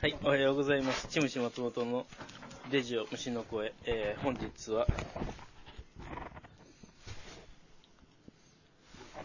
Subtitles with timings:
[0.00, 1.08] はい、おはようございます。
[1.08, 2.06] チムシ松本の
[2.70, 3.74] レジオ虫の声。
[3.84, 4.86] えー、本日は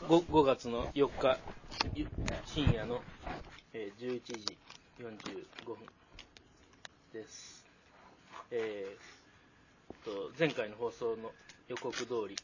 [0.07, 1.37] 5、5月の4日、
[2.47, 3.03] 深夜の、
[3.73, 4.57] えー11時
[4.99, 5.13] 45
[5.67, 5.77] 分
[7.13, 7.63] です。
[8.49, 11.33] えー、と、前回の放送の
[11.67, 12.35] 予告通り、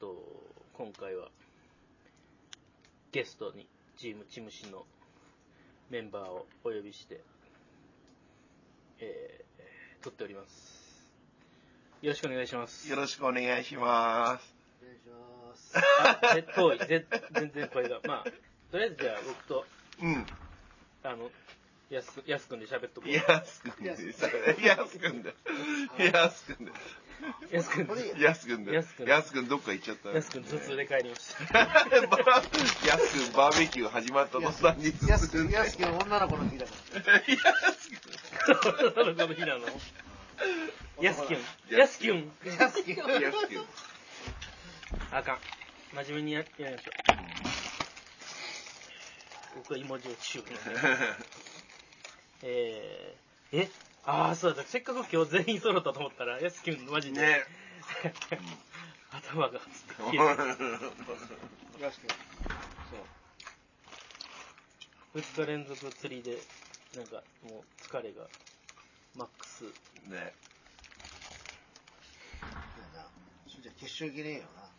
[0.00, 0.16] と、
[0.76, 1.28] 今回は
[3.12, 4.84] ゲストにチームチムシの
[5.90, 7.20] メンバーをお呼びして、
[9.00, 11.10] えー、撮っております。
[12.00, 12.88] よろしくお願いします。
[12.88, 14.54] よろしくお願いします。
[14.80, 15.74] お願いします。
[16.32, 16.78] あ、ぜ遠い。
[16.78, 18.00] ぜ全然声が。
[18.06, 18.24] まあ、
[18.70, 19.66] とりあえずじゃあ僕と、
[20.00, 20.26] うん。
[21.02, 21.30] あの、
[21.90, 23.10] やす、やすくんで喋っとこう。
[23.10, 24.06] やすくんです。
[24.64, 25.32] やすくんだ。
[25.98, 26.72] やすくんだ。
[27.50, 28.72] やすくんやすくんだ。
[28.72, 30.10] やすくんやすくんどっか行っちゃった。
[30.10, 31.58] やすくん頭痛で帰りました。
[31.58, 31.68] や
[32.98, 36.72] すくんバーベキュー始まった途端にやすくん、やすくん女の子の日だか
[38.94, 39.66] その子の日なの？
[41.00, 41.40] やすきゅん。
[41.78, 42.32] やすきゅん。
[42.44, 42.52] ら。
[42.52, 42.94] やすくん。
[42.94, 43.66] やすくん。
[45.10, 45.38] あかん。
[45.92, 46.94] 真面目にややりましょう。
[49.56, 50.60] 僕は芋焼酎なんで。
[52.42, 53.89] えー、え？
[54.04, 54.62] ああ、そうだ。
[54.62, 57.20] せっかく今日全員揃ったと思ったら、やすきゅん、マジで。
[57.20, 57.44] ね。
[59.12, 60.36] 頭がつって消え
[61.76, 62.08] てやすくん。
[62.08, 62.14] そ
[65.14, 65.18] う。
[65.18, 66.38] 2日連続釣りで、
[66.96, 68.26] なんかもう疲れが
[69.16, 69.64] マックス。
[69.64, 69.70] ね。
[70.06, 70.22] いや
[72.94, 73.10] な。
[73.48, 74.70] それじゃ決勝いけねえよな。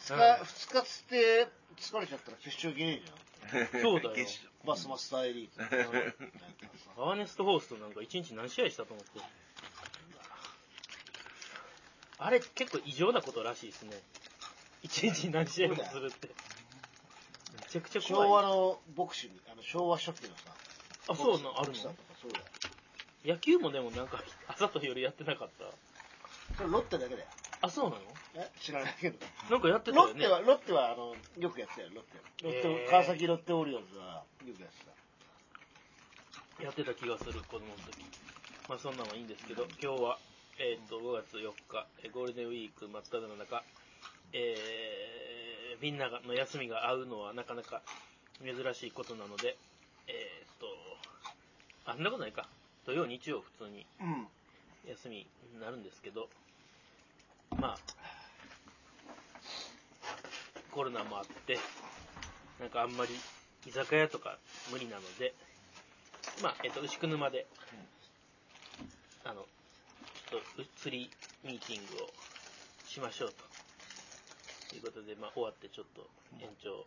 [0.00, 3.02] 二日、二日つって疲れちゃったら決勝いけね
[3.52, 4.26] えじそうだよ。
[4.64, 5.62] バスマスターエリート。
[6.98, 9.20] アーネストホーストなんか1日何試合したと思って。
[12.18, 13.90] あれ結構異常なことらしいですね。
[14.84, 16.28] 1日何試合もするって。
[16.28, 18.28] めちゃくちゃ怖い。
[18.28, 20.54] 昭和のボクシング、あの昭和初期のさ。
[21.08, 21.94] あ、そうなんあるの？
[23.24, 25.64] 野球もでもなんか朝と夜やってなかった？
[26.56, 27.28] それロッテだけだよ。
[27.60, 28.02] あ、そうなの？
[28.36, 28.50] え？
[28.60, 29.18] 知らないけど。
[29.50, 30.24] なんかやってたよね。
[30.24, 32.18] ロッテは、ロッテは、あの、よくやってたよ、ロッテ。
[32.44, 34.91] ロッテ、へー川崎ロッテオリオンズは、よくやってた。
[36.62, 38.06] やってた気がする、子供の時。
[38.68, 40.18] まあそんなのはいいんですけど、今日は、
[40.60, 43.64] えっ、と、5月4日、えーゴールデンウィーク真っ只中、
[44.32, 47.82] えー、みんながの休みが合うのはなかなか
[48.44, 49.56] 珍しいことなので、
[50.06, 50.66] えっ、と、
[51.84, 52.46] あ、そんなことないか。
[52.86, 54.28] 土曜、日曜普通にうん。
[54.88, 56.28] 休みになるんですけど、
[57.58, 57.78] まあ、
[60.70, 61.58] コロナもあって、
[62.60, 63.10] なんかあんまり
[63.66, 64.38] 居酒屋とか
[64.70, 65.34] 無理なので、
[66.42, 67.46] まあ、えっと、牛久沼で、
[69.24, 69.46] あの、
[70.30, 71.10] ちょっとう釣り
[71.44, 72.08] ミーティングを
[72.86, 73.52] しましょうと。
[74.76, 76.08] いうことで、まあ、終わってちょっと
[76.40, 76.86] 延長、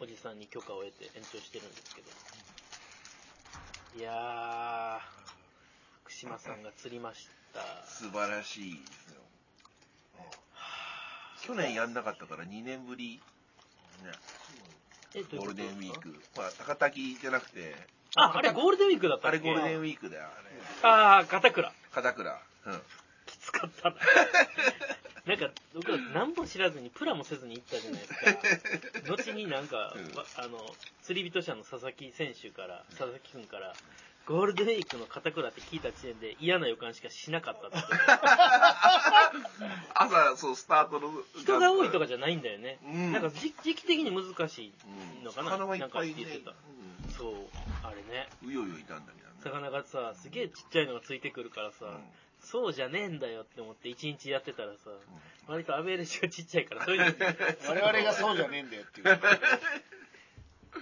[0.00, 2.08] おじさんに許可を得て延長してるんですけど。
[3.98, 4.98] いやー、
[6.04, 7.86] 福島さんが釣りました。
[7.86, 9.20] 素晴らしいですよ。
[11.42, 13.20] 去年やんなかったから2年ぶり。
[14.04, 14.12] ね。
[15.36, 16.14] ゴールデンウィーク。
[16.34, 17.74] ほら、高滝じゃなくて、
[18.16, 19.38] あ、あれゴールデンウィークだったあっけ？
[19.38, 20.24] れゴールデンウィークだよ、
[20.82, 21.68] あー、片倉。
[21.68, 21.76] あれ。
[21.92, 22.40] 片倉。
[22.66, 22.82] うん。
[23.26, 23.96] きつかったな。
[25.26, 28.14] なんか、僕ら何も知らずにプラもせずに行ったじゃないです
[29.02, 29.06] か。
[29.12, 30.58] 後になんか、うんわあの、
[31.02, 33.74] 釣り人者の佐々木選手から、佐々木くんから、
[34.26, 37.76] ゴールデンウィークの片倉って聞いた時点で嫌な予感しかしなかったって。
[39.94, 41.10] 朝、そう、スタートの。
[41.36, 42.78] 人が多いとかじゃないんだよね。
[42.84, 44.72] うんなんか時時期的に難しい
[45.18, 45.50] うんのかな。
[45.50, 46.52] 魚はいなんかっぱいてた。
[47.16, 47.34] そう、
[47.82, 48.28] あれね。
[48.42, 49.34] うんうようよいたんだけどね。
[49.42, 52.02] 魚がさ、すげえちっちゃいのがついてくるからさ、うん
[52.40, 54.90] そうじゃねえんだよって思って一日やってたらさ、
[55.48, 57.06] 割とアベレージがちっちゃいから、そういうの
[57.68, 59.18] 我々がそうじゃねえんだよっていう。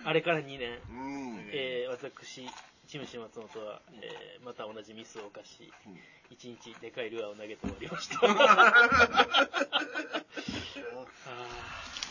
[0.05, 1.49] あれから2年、うん。
[1.53, 2.47] えー、私、
[2.87, 5.72] チムシ松本は、えー、また同じミスを犯し、
[6.31, 8.19] 一日でかいルアーを投げて終わりました。
[8.22, 8.75] あ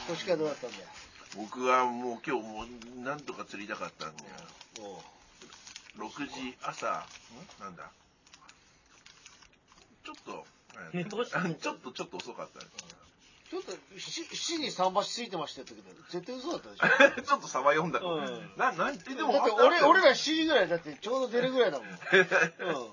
[0.08, 0.84] 星川どうだったんだよ。
[1.36, 2.66] 僕はもう今日も
[2.98, 4.30] うなんとか釣りたかったんだよ。
[4.82, 4.98] おう
[5.98, 7.06] 6時朝、
[7.60, 7.92] んなんだ？
[10.04, 10.46] ちょっと、
[10.92, 11.40] 寝坊した？
[11.42, 12.62] の ちょっとちょっと遅かった。
[12.62, 17.22] ちょっと、7, 7時3橋ついてましたけど、絶対嘘だったでしょ。
[17.22, 18.00] ちょっとサバ読んだ。
[18.00, 21.88] うんな、なん、え、でも、だって俺、俺ら7時ぐらいだってちょうど出るぐらいだもん。
[21.88, 21.96] うん。
[21.96, 21.98] い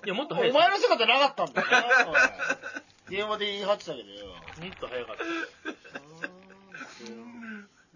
[0.05, 1.69] やもっと早いお前の姿なかったんだよ
[3.09, 4.37] 電話で言い張ってたけどよ。
[4.59, 5.25] ーもっと早かった。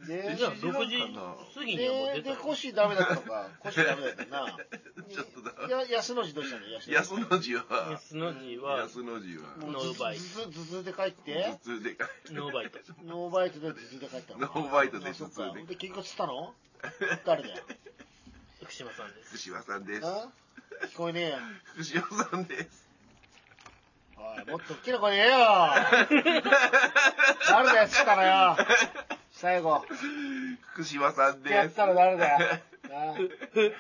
[0.07, 0.99] で、じゃあ6時
[1.55, 2.37] 過ぎにはもうで、で、出た。
[2.37, 3.49] コシダメだったのか。
[3.61, 4.57] コシダメだったな。
[5.11, 5.69] ちょっとだ。
[5.69, 6.67] や、安の字どうしたの？
[6.67, 12.33] 安安の字は、安の字は、安の字は、もうノーバイ頭痛、頭痛で帰って普、通でかい。
[12.33, 12.79] ノーバイト。
[13.05, 16.55] ノーバイトで頭痛で帰ったのノーバイトであそっか頭痛でで、結局釣ったの？
[17.25, 17.63] 誰だよ。
[18.63, 19.29] 福島さんです。
[19.31, 20.07] 福島さんです。
[20.07, 20.29] あ？
[20.89, 21.39] 聞こえねえよ。
[21.75, 22.85] 福島さんです。
[24.17, 25.39] おい、もっと大きな声で言えよ。
[27.49, 28.57] 誰だよ、つったのよ？
[29.45, 29.85] 最後。
[30.73, 31.55] 福島さんです。
[31.55, 32.39] やったら誰だよ。
[32.89, 33.75] な福、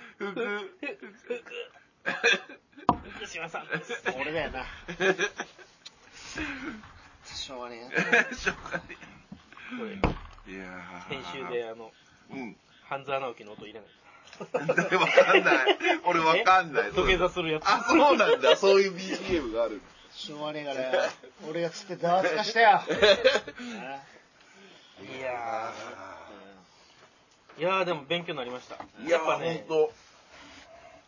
[3.17, 4.03] 福島さんです。
[4.15, 4.67] 俺だよな。
[7.25, 7.89] しょうがね
[8.37, 8.85] しょうがね
[10.47, 10.53] え。
[10.53, 11.91] いやー編集で、あの、
[12.31, 12.55] うん。
[12.83, 13.89] 半沢直樹の音入れない。
[14.99, 15.79] わかんない。
[16.05, 16.89] 俺わかんない。
[16.89, 16.91] え？
[16.91, 17.65] 土下座するやつ。
[17.67, 18.55] あ、そうなんだ。
[18.57, 19.81] そういう BGM がある。
[19.83, 20.15] え。
[20.15, 21.11] しょうがねえからよ。
[21.49, 22.83] 俺がつってざわつかしたよ。
[25.03, 28.77] ないやー、いやーでも勉強になりました。
[28.77, 29.93] いやー、やっぱねほん、と。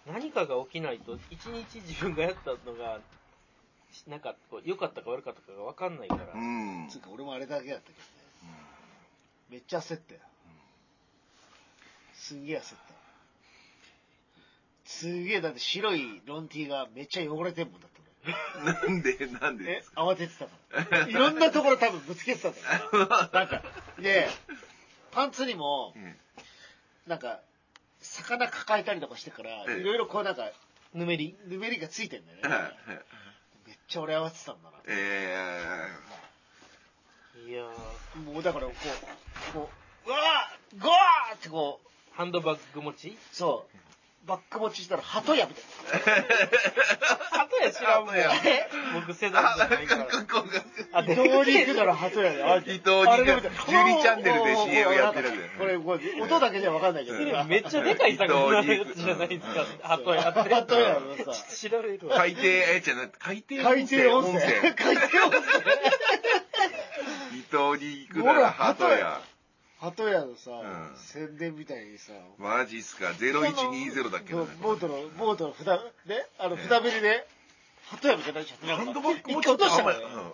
[0.07, 3.01] 何かが起きないと、一日自分がやったのが、
[4.09, 6.89] なんかこう良かったか悪かったかが分かんないから、うん。
[6.91, 8.05] つうか俺もあれだけだったけどね。
[9.51, 10.21] めっちゃ焦ったよ。
[12.15, 12.95] すんげえ焦った。
[14.85, 17.96] すげえ、だって白いロンティーがめっちゃ汚れてんもんだった俺
[18.65, 20.47] なんで、なんでえ、慌ててた
[20.85, 21.09] から。
[21.09, 23.31] いろんなところ多分ぶつけてたんだよな。
[23.33, 23.63] なんか、
[23.99, 24.29] で、
[25.13, 26.17] パンツにも、うん
[27.07, 27.41] なんか、
[28.01, 30.51] 魚抱えたりとかしてから、ええいろいろこうなんか、
[30.93, 31.37] ぬめり。
[31.47, 32.99] ぬめりがついてんだよはいね。
[33.67, 34.77] めっちゃ俺慌ててたんだな。
[34.89, 35.89] え
[37.47, 39.71] いやー、もうだからこう、こ
[40.07, 43.17] う、うわーゴーってこう、ハンドバッグ持ち？
[43.31, 43.77] そう、
[44.27, 45.65] バック持ちしたら鳩やみたい
[47.31, 48.15] 鳩や知らんもん。
[48.95, 50.07] 僕世代じゃないから。
[50.93, 51.13] あ、な。
[51.13, 52.43] 伊藤に行くなら鳩やで。
[52.43, 59.65] あ伊藤に行くあれで見て12チャンネルで CM やってるんだよこれ、これ、音だけじゃわかんないけどめっちゃでかい魚のやつじゃないですか。
[59.83, 60.41] 鳩やって。
[60.55, 62.17] 鳩やのさ、知られるわ。
[62.17, 64.43] 海底、え、じゃなくて海底海底温泉。
[64.75, 65.47] 海底温泉。
[67.39, 68.89] 伊東に行くなら鳩
[69.81, 69.91] や。
[69.91, 74.45] 鳩屋のさ、ん宣伝みたいにさ、マジっすか？0120だっけな。
[74.63, 75.67] ボートの、ボートの札、
[76.07, 77.27] ね、あの、札べりで、
[77.87, 78.67] 鳩屋みたいになっちゃって。
[78.67, 80.15] ハンドバッグも一回落としたあんまりからね。
[80.17, 80.33] うん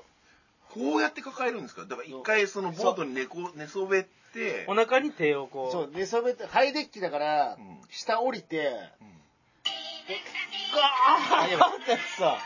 [0.73, 1.83] こうやって抱えるんですか？
[1.83, 5.71] だから一回そのボートに寝こ寝そべってお、腹に手をこう。
[5.71, 8.69] そう、寝そべって、ハイデッキだからうん、下降りて、
[9.03, 9.13] うん
[10.75, 12.39] ガーッってさ、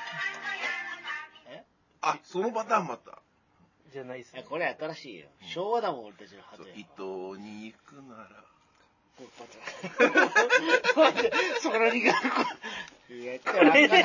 [2.02, 3.22] あ、そのパターンもあった。
[3.96, 4.40] じゃないっすね。
[4.40, 5.26] いやこれ新しいよ。
[5.40, 6.68] 昭和だもん、俺たちの鳩屋。
[6.68, 8.28] そう伊東に行くなら。
[9.16, 9.56] こう待っ
[9.96, 10.10] て
[11.00, 11.32] 待って、
[11.62, 12.18] そこのリが、こ
[13.08, 13.96] う やったらあかんえ？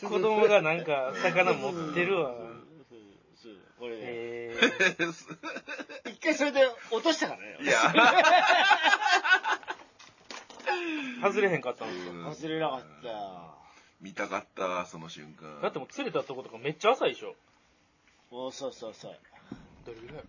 [0.00, 2.32] 子供がなんか魚持ってるわ。
[3.78, 5.10] これね、えー、
[6.12, 7.58] 一回それで落としたからね。
[7.60, 7.80] いや、
[11.22, 12.12] 外れへんかったんですよ。
[12.12, 13.59] 忘れなかったよ。
[14.00, 15.60] 見たかった、その瞬間。
[15.60, 17.34] だってもう釣れたとことかめっちゃ浅いでしょ。
[18.30, 19.18] もうそうそうそう。
[19.84, 20.24] どれぐらい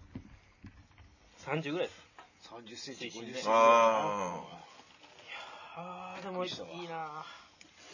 [1.45, 2.11] ?30 ぐらいです。
[2.49, 3.43] 30センチ、50センチ。
[3.47, 4.43] あ
[5.75, 7.23] あー、でもいいな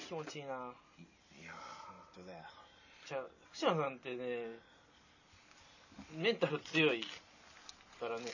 [0.07, 0.57] 気持ちいいなー
[1.41, 1.53] いや
[2.15, 2.43] 本当だよ。
[3.05, 4.47] じゃあ、福島さんってね、
[6.15, 7.05] メンタル強い
[7.99, 8.25] からね、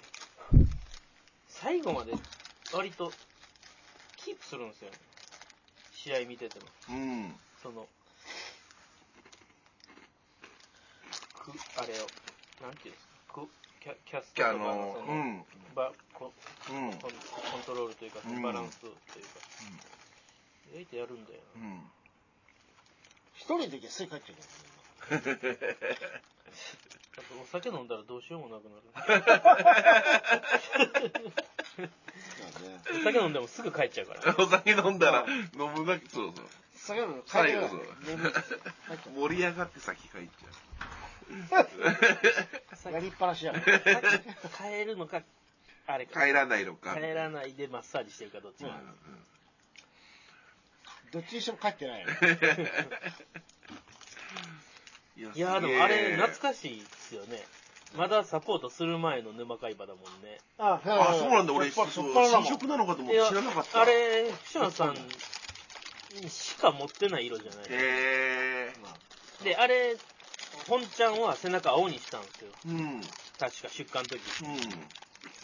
[1.49, 2.13] 最後まで
[2.73, 3.11] 割と
[4.17, 4.91] キープするんですよ。
[6.03, 6.67] 試合見てても。
[6.89, 6.95] ーう
[7.31, 7.39] ん。
[7.63, 7.87] その、
[11.31, 12.11] く、あれを、
[12.59, 13.47] なんていうんですか、く
[13.79, 15.45] キャキャストとかあのの、その、うん。
[15.73, 16.33] ばこ
[16.69, 16.91] うん。
[16.99, 18.95] コンコントロールというか、バランスという
[19.31, 19.39] か、
[20.75, 21.61] 意外とやるんだよな。
[21.61, 21.79] うん。
[23.35, 25.43] 一人の時はすぐ帰っちゃうからね。
[27.15, 28.83] あとお酒飲んだらどうしようもなくなる。
[31.79, 34.35] お酒飲んでもすぐ帰っちゃうから。
[34.37, 35.25] お酒飲んだら、
[35.57, 36.45] 飲むだけ、そうそう。
[36.75, 37.81] 酒飲むの帰って最後そう。
[39.29, 40.25] 盛り上がって先帰っち
[42.89, 43.79] うやりっぱなしやから。
[43.79, 45.21] 帰るのか、
[45.87, 46.13] あれゃう。
[46.13, 46.25] か。
[46.25, 46.93] 帰らないのか。
[46.95, 48.79] 帰らないでマッサージしてるかどっちか。
[51.11, 52.71] どっちにしても帰ってないよ ね。
[55.15, 57.43] いやいやーでもあれ懐かしいですよね。
[57.95, 60.39] まだサポートする前の沼海馬だもんね。
[60.57, 61.53] あ、あ、そうなんだ。
[61.53, 63.81] 俺、そそう新色なのかと思って知らなかった。
[63.81, 64.95] あれ、福島さん
[66.29, 68.73] しか持ってない色じゃないへ
[69.43, 69.97] で、あれ、
[70.67, 72.51] 本ちゃんは背中青にしたんですよ。
[72.67, 72.71] ー。
[72.71, 73.01] うん。
[73.39, 74.19] 確か出荷の時。
[74.43, 74.57] うん。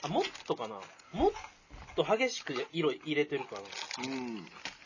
[0.03, 0.75] あ、もっとかな
[1.11, 1.31] もっ
[1.95, 4.45] と激しく色入れてるかなうん。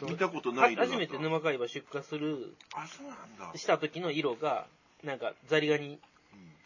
[0.10, 3.58] 見たことない初めて沼海馬出荷する、あ、そうなんだ。
[3.58, 4.66] した時の色が、
[5.04, 6.00] なんかザリガニ、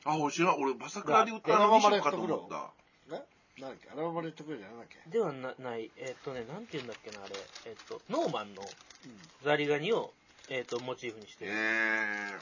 [0.05, 0.61] あ、お知らん。
[0.61, 2.71] 俺、バサクラで売ったらにしよかと思った。
[3.59, 3.89] なんだっけ？
[3.89, 5.09] アラバレックルじゃなんだっけ？
[5.09, 7.35] ではなない、えっとね、なんて言うんだっけな、あれ。
[7.65, 8.61] えっと、ノーマンの
[9.43, 10.13] ザリガニを、
[10.49, 11.51] えっと、モチーフにしてる。
[11.51, 12.39] えー。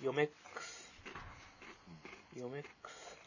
[0.00, 0.04] そ。
[0.04, 0.90] ヨメックス。
[2.36, 3.18] ヨメックス。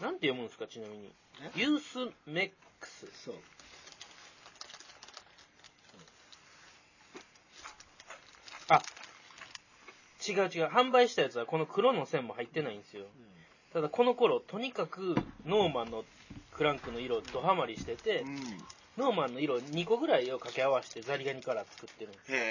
[0.00, 1.12] なんて読むんですか、ちなみに。
[1.56, 3.06] ユースメックス。
[3.24, 3.34] そう
[8.68, 8.80] あ、
[10.26, 10.66] 違う違う。
[10.66, 13.04] 販売したやつはこの黒の線も入ってないんですよ。
[13.72, 16.04] ただこの頃、とにかくノーマンの
[16.52, 18.64] クランクの色ドハマりしてて、うん。
[18.96, 22.32] ノーマンの色2個ぐらいを掛け合わせてザリガニカラー作ってるんです。
[22.32, 22.44] へえ。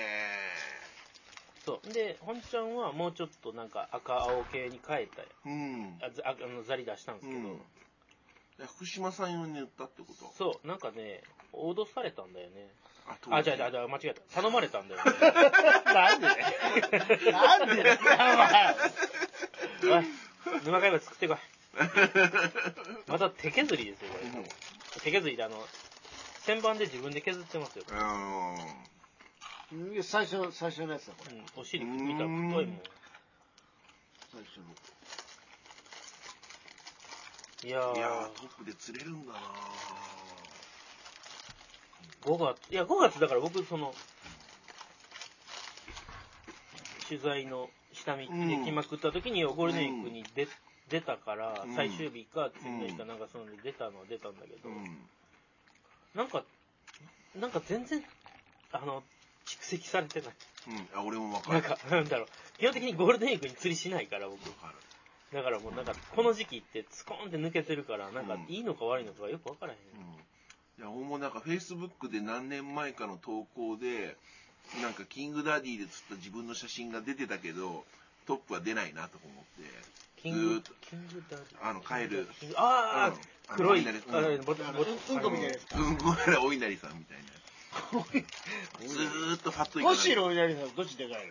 [1.65, 1.93] そう。
[1.93, 5.97] で、本ちゃんはもうちょっとなんか赤青系に変えたうん。
[6.01, 7.61] あざああのザリ出したんですけど、うん
[8.77, 10.31] 福島さん用に売ったってこと？
[10.37, 12.69] そう、なんかね、脅されたんだよね。
[13.07, 14.21] あ、あ、じゃあ、じゃあ、じゃあ間違えた。
[14.41, 15.11] 頼まれたんだよね。
[15.93, 16.27] なんで？
[17.31, 17.83] なんで？
[17.83, 17.97] だよ、
[19.83, 20.05] おい、
[20.63, 21.37] 沼貝は作ってこい。
[23.07, 24.23] また手削りですよ、これ。
[24.25, 24.45] うん
[25.03, 25.67] 手削りで、あの、
[26.45, 27.85] 旋盤で自分で削ってますよ。
[27.89, 30.03] うん。
[30.03, 31.35] 最初、最初のやつだ、これ。
[31.35, 32.81] うん、お尻見たら太いもん。
[34.31, 34.65] 最初の。
[37.63, 39.39] いやーいやー、トップで釣れるんだな
[42.25, 43.93] 5月、いや、5月だから僕、その、
[47.07, 50.47] 取材の下見で来まくった時に、ゴールデンウィークに出、
[50.89, 55.09] 出たから、うん最終日か次の日かなんかそので出たのは出たんだけど、うん。
[56.15, 56.43] なんか、
[57.35, 58.03] なんか全然、
[58.71, 59.03] あの、
[59.45, 60.33] 蓄積されてない。
[60.67, 60.87] うん。
[60.97, 61.53] あ、俺もわかる。
[61.53, 62.27] なんか、なんだろう。
[62.59, 64.47] 基本的にゴールデンウィークに釣りしないから、僕。
[64.49, 64.75] わかる。
[65.33, 69.79] だからもうなんか、この時期ってスコーンって抜けてるから、なんかうんいいのか悪いのかよくわからへん。
[69.79, 70.32] うん。
[70.79, 74.17] いや、俺もなんか、フェイスブックで何年前かの投稿で、
[74.81, 77.85] なんか、キングダディで釣った自分の写真が出てたけど、
[78.25, 79.69] トップは出ないなと思って、
[80.21, 81.45] キングずーっと、キングダディ。
[81.61, 82.27] あのカエル。
[82.39, 83.55] キングああ、うん。
[83.55, 84.41] 黒い、あのあうん。
[84.41, 85.75] ボタボタうんうんこみたいなやつ。
[85.75, 87.23] うん、ごめんな、お稲荷さんみたいな。
[88.87, 91.27] ずーっとファットいかなしろお稲荷さん、どっちでかい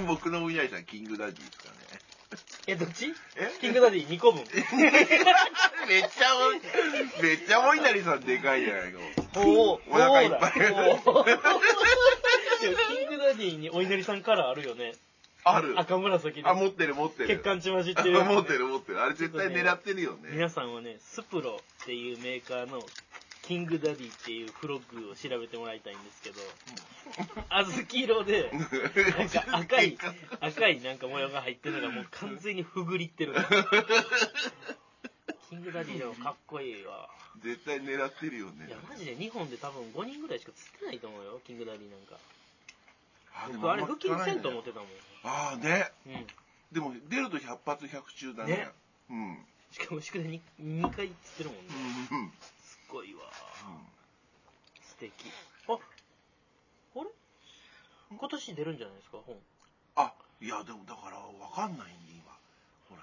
[0.00, 0.06] の？
[0.08, 2.00] 僕のお稲荷さん、キングダディですからね。
[2.68, 3.14] え、どっち？
[3.36, 3.48] え？
[3.60, 4.42] キングダディ2個分。
[5.88, 6.60] めっちゃおい、
[7.22, 8.98] めっちゃお稲荷さんでかいじゃないの？
[9.36, 10.68] おお腹いっぱいキング
[13.18, 14.94] ダディにお稲荷さんカラーあるよね。
[15.44, 15.78] ある。
[15.78, 16.54] 赤紫であ、。
[16.54, 17.28] 持ってる持ってる。
[17.38, 19.00] 血管血混じってある持ってる持ってる。
[19.00, 20.30] あれ絶対狙ってるよね。
[20.32, 22.82] 皆さんはね、スプロっていうメーカーの
[23.46, 26.36] キングダディっていうフロッグを調べてもらいたいんですけど、
[27.48, 28.50] 小豆色で、
[29.18, 29.98] なんか赤い、
[30.40, 33.34] 赤いなんか模様が入ってるのがもう完全にふぐりってる。
[35.48, 37.08] キングダディでもかっこいいわ。
[37.42, 38.76] 絶対狙ってるよねいや、。
[38.88, 42.18] マジで日本で多分5人ぐらいしか釣ってないと思うよ、キングダディなんか。
[43.32, 44.88] あ僕あれ、フッキングせんと思ってたもん。
[45.22, 45.92] ああね。
[46.06, 46.26] うん。
[46.72, 48.68] でも出ると100発100中だねね。
[49.10, 49.18] うん。
[49.18, 49.38] うん。
[49.70, 51.74] しかも宿題 2, 2回釣ってるもんね。
[52.10, 52.32] うん。
[52.40, 52.55] すっ
[52.88, 53.20] ごいわ。
[54.82, 55.12] 素敵。
[55.68, 55.76] あ、あ
[57.04, 57.10] れ？
[58.18, 59.36] 今年出るんじゃないですか、本。
[59.96, 62.32] あ、いや、でもだからわかんないんで、今。
[62.88, 63.02] ほら、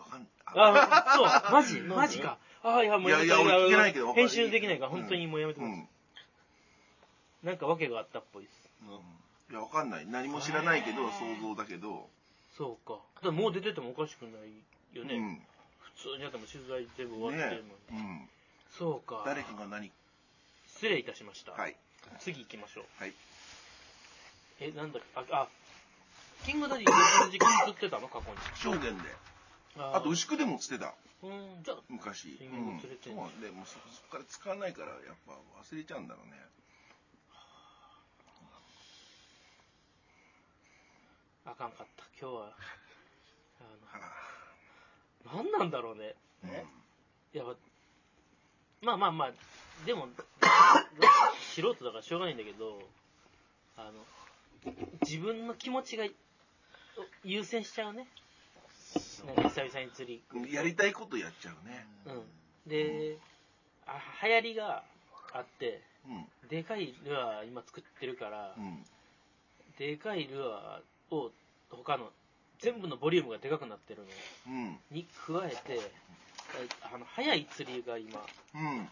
[0.00, 1.80] わかんあ、そう、マジ？
[1.80, 2.38] マジか。
[2.62, 5.78] あ、いや、もうやめていやいや俺聞けないけど編集できないから、本当にもうやめてください。
[5.78, 5.88] うん。
[7.42, 8.68] なんか訳があったっぽいです。
[9.50, 10.06] いや、わかんない。
[10.06, 12.08] 何も知らないけど、想像だけど。
[12.56, 12.94] そうか。
[13.16, 14.32] だからもう出ててもおかしくない
[14.96, 15.14] よね。
[15.14, 15.40] うん。
[15.96, 17.98] 普通にやっても取材全部終わってねるのに。
[17.98, 18.28] うん。
[18.78, 19.22] そうか。
[19.24, 19.90] 誰かが何？
[20.68, 21.52] 失礼いたしました。
[21.52, 21.76] はい。
[22.20, 22.84] 次行きましょう。
[22.98, 23.14] はい。
[24.60, 25.48] え、なんだっけ、あ、あ、
[26.44, 28.08] キングダディ別の時期に釣ってたの？
[28.08, 28.36] 過去に。
[28.54, 29.08] 証言で。
[29.78, 30.94] ああと、牛久でも釣ってた。
[31.22, 32.36] うん、じゃあ、昔。
[32.38, 32.66] 水うん。
[32.76, 36.32] 面釣れてんのそうでもそそこから使わないから、やっぱ忘れちゃうんだろうね。
[41.46, 42.04] あかんかった。
[42.20, 42.52] 今日は、は
[45.24, 46.14] あの、何なんだろうね。
[46.44, 46.66] あえ？
[47.34, 47.44] いや、
[48.82, 49.32] まあまあまあ、
[49.84, 50.08] でも、
[51.54, 52.78] 素人だからしょうがないんだけど、
[53.76, 56.04] あの、自分の気持ちが
[57.24, 58.06] 優先しちゃうね。
[59.26, 61.86] なんか久々に釣りやりたいことやっちゃうね。
[62.06, 62.70] うん。
[62.70, 63.18] で、
[63.86, 64.82] あ流行りが
[65.32, 66.48] あって、うん。
[66.48, 68.84] でかいルアー今作ってるから、うん。
[69.78, 71.32] でかいルアーを
[71.70, 72.10] 他の
[72.60, 74.08] 全部のボリュームがでかくなってるの
[74.46, 74.78] うん。
[74.90, 75.80] に加えて、
[76.82, 78.24] あの、速い釣りが今、
[78.54, 78.88] うん。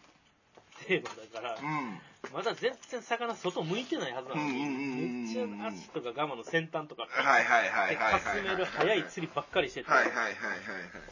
[0.86, 1.98] テーマだから、うん。
[2.32, 8.20] まだ全然魚外向いてないはずなのに、うんうんうんうんうんめっちゃアジとかガマの先端とか、はいはいはいはいはい。
[8.20, 10.32] かすめる速い釣りばっかりしてて、はいはいはいはい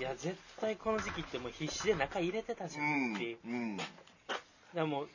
[0.01, 3.39] いや、絶対この時期ってもう必死で中入れてたじゃんっていう。
[3.45, 3.53] はい。
[3.53, 3.77] うん。
[3.77, 3.91] だか
[4.75, 5.09] らもう、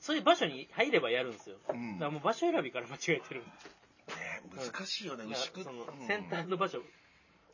[0.00, 1.56] そういう場所に入ればやるんですよ。
[1.70, 3.40] うんだからもう場所選びから間違えてる。
[3.40, 3.46] ね
[4.54, 5.64] 難しいよね、牛久。
[5.64, 6.82] そのうん先端の場所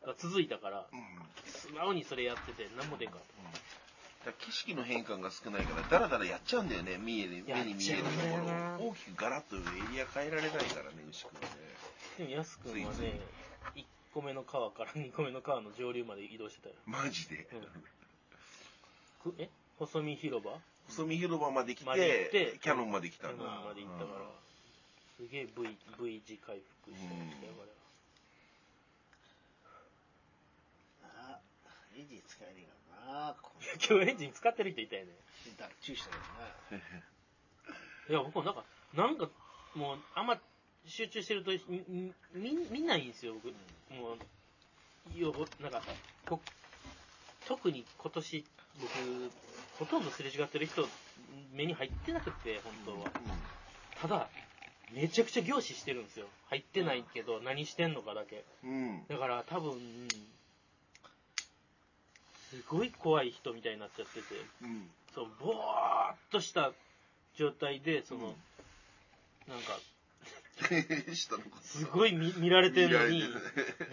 [0.07, 1.01] が続いたから、うん。
[1.47, 8.37] 素直にそれやってて何もでんかっだから景色の変化が少ないから、だらだらやっちゃうんだよね、見える目に見えるとこ
[8.79, 8.91] ろを。
[8.91, 9.61] 大きくガラッとエ
[9.93, 11.49] リア変えられないからね、牛久はね。
[12.17, 12.23] た。
[12.23, 13.21] でも、やすくんはね、
[13.75, 16.75] 一個目の川から2個目の川の上流まで移動してたよ。
[16.85, 17.47] マジで？
[19.23, 19.49] くえ？
[19.79, 20.53] 細見広場？
[20.89, 23.45] 細見広場まで来まで行ってて、キャノンまで来たんだ。
[23.45, 24.27] キャノンまで行ったから、
[25.17, 27.81] すげえ V, v 字回復してましたよ、これは。
[31.05, 31.41] あ
[31.97, 33.53] エンジン使えねえからなこ
[33.89, 35.13] 今日エンジン使ってる人いたよね。
[35.59, 36.81] だ注意したけどね
[38.09, 39.29] いや、僕もなんか、なんか、
[39.75, 40.39] もう、あんま
[40.85, 43.47] 集中してると、み、み、見ないんですよ、僕。
[43.97, 45.83] もう、よ、なんか、
[46.29, 46.41] こ
[47.47, 48.45] 特に今年、
[48.81, 49.31] 僕、
[49.79, 50.87] ほとんどすれ違ってる人、
[51.53, 53.09] 目に入ってなくて、本当は。
[54.01, 54.29] ただ、
[54.93, 56.27] めちゃくちゃ凝視してるんですよ。
[56.49, 58.45] 入ってないけど、何してんのかだけ。
[58.65, 58.71] うん。
[58.71, 59.07] うん。
[59.09, 59.77] だから多分、
[62.51, 64.91] すごい怖い人みたいになっちゃってて、うん。
[65.15, 66.73] そう、ぼーっとした
[67.37, 68.35] 状態で、その、
[69.47, 69.79] なんか、
[71.15, 73.25] 下の子すごい見見られてるのに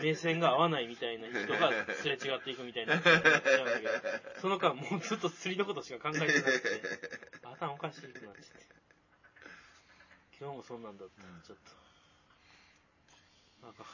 [0.01, 3.93] 目線が合わないみたいな人がすれ違っていくみたいな なっちゃうんだけど、
[4.41, 6.81] その間もうずっと釣りのことしか考えてなくて、
[7.43, 8.41] 頭おかしくなっちゃって。
[10.39, 11.57] 今日もそんなんだった、ちょっ
[13.61, 13.65] と。
[13.65, 13.85] なんか、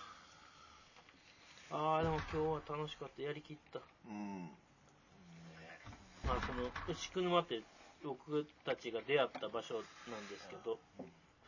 [1.72, 3.79] ああ、でも今日は楽しかった、やりきった。
[4.08, 4.50] うん。
[6.25, 7.62] まあその、牛久沼って
[8.03, 10.79] 僕たちが出会った場所なんですけど、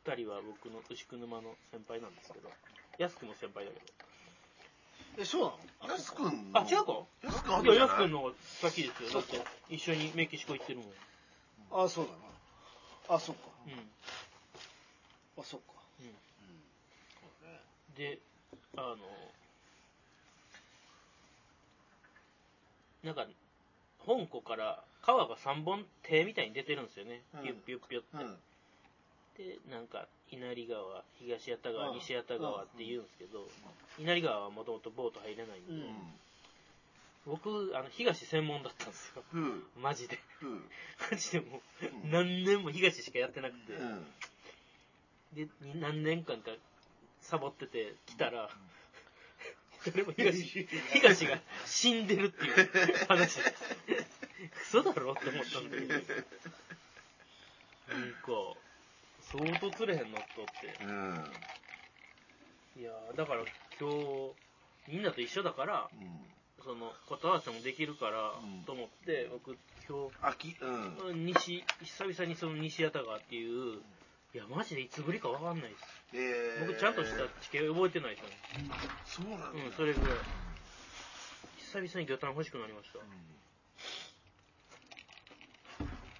[0.05, 2.49] 二人は僕の牛久沼の先輩なんですけど、
[2.97, 5.93] 安くも先輩だけえそうなの？
[5.93, 6.59] やすくんど。
[6.59, 7.05] あ、違うか？
[7.23, 7.95] やすくんあいや、るじゃない？
[7.95, 9.09] 安くんの方が先ですよ。
[9.11, 11.85] だって、一緒にメキシコ行ってるもん。
[11.85, 13.73] あそうだなあそっかうん。
[15.37, 16.07] あそっかうん。
[16.07, 16.13] うん
[17.21, 17.59] そうね
[17.95, 18.19] で、
[18.77, 18.95] あの、
[23.05, 23.25] なんか、
[23.99, 27.21] 本湖から川が3本手みたいに出てるんですよね。
[27.35, 28.23] うんピュッピュッピュッって。
[28.23, 28.37] うん。
[29.37, 33.47] で、なんか、稲荷川、東八田川、うん西八田川って言うんですけど、
[33.99, 35.95] 稲荷川はもともとボート入れないんで、うん
[37.25, 39.23] 僕、あの、東専門だったんですよ。
[39.31, 39.63] ふう。
[39.81, 40.19] マジで。
[41.11, 44.05] マジでもう、うん何年も東しかやってなくて、うん。
[45.33, 46.51] で、に何年間か
[47.21, 48.49] サボってて来たら、
[49.85, 53.39] 誰も東、東が死んでるっていう話。
[54.63, 55.93] 嘘だろって思ったんだけど。
[55.93, 56.01] なん
[58.13, 58.29] か、
[59.31, 60.85] 相当釣れへんのっとって。
[60.85, 61.31] うん。
[62.77, 63.45] いやーだから
[63.79, 64.33] 今日、
[64.87, 65.89] みんなと一緒だから、
[66.63, 71.25] その、こと合わせもできるからうん、と思って、僕今秋、うん。
[71.25, 73.79] 日、西、久々にその西八田川っていう、
[74.33, 75.94] いや、マジでいつぶりかわかんないです。
[76.13, 78.35] えー、僕ちゃんとした地形覚えてないですよね。
[79.05, 79.47] そうなんだ。
[79.65, 80.17] うん、それぐらい。
[81.57, 82.99] 久々に魚探欲しくなりました。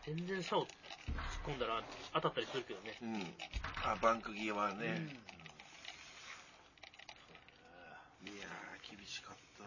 [0.06, 0.68] 全然竿突っ
[1.46, 1.82] 込んだら
[2.14, 2.98] 当たったりするけどね。
[3.02, 3.16] うん。
[3.16, 3.34] うん。
[3.84, 5.08] あ、バンク際はね。
[5.20, 5.36] うん
[8.26, 9.64] いやー、厳しかった。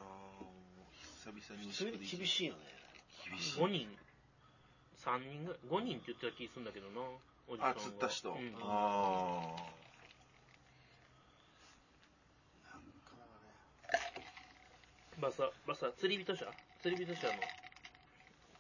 [1.30, 2.60] 久々にそれで厳しいよね
[3.30, 3.60] 厳しい。
[3.60, 3.96] 5人、
[5.04, 7.00] 3人ぐらい、5人って言ってた気するんだけどな、
[7.46, 7.80] おじさんあ、は。
[7.80, 8.32] 釣った人。
[8.32, 8.36] うん。
[8.36, 8.50] あな
[12.74, 13.54] かなかね
[15.20, 16.46] バサ、バサ、釣り人者
[16.80, 17.32] 釣り人者の、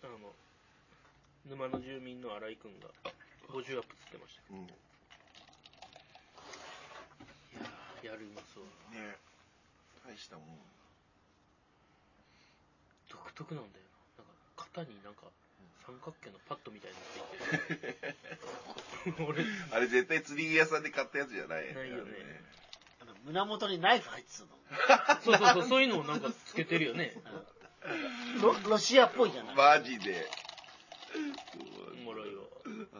[0.02, 0.34] あの、
[1.46, 2.88] 沼の住民の新井くんが
[3.46, 4.54] 50アップ釣ってましー。
[4.54, 4.66] うん。
[4.66, 4.74] ね
[8.02, 8.06] た。
[8.08, 8.64] やるうまそう。
[10.04, 10.46] 大したもん。
[13.08, 13.84] 独特なんだよ
[14.18, 14.24] な。
[14.24, 15.30] なんか、肩になんか、
[15.86, 19.22] 三角形のパッドみたいになっていて。
[19.22, 22.42] 俺、あれ絶対釣り具屋さんで買ったやつじゃないないよね
[23.24, 27.14] 胸元にナイフ入ってたのそうそうそう、そういうのをなんかつけてるよね。
[28.42, 30.28] ロロシアっぽいじゃないマジで。
[32.00, 32.42] おもろいわ。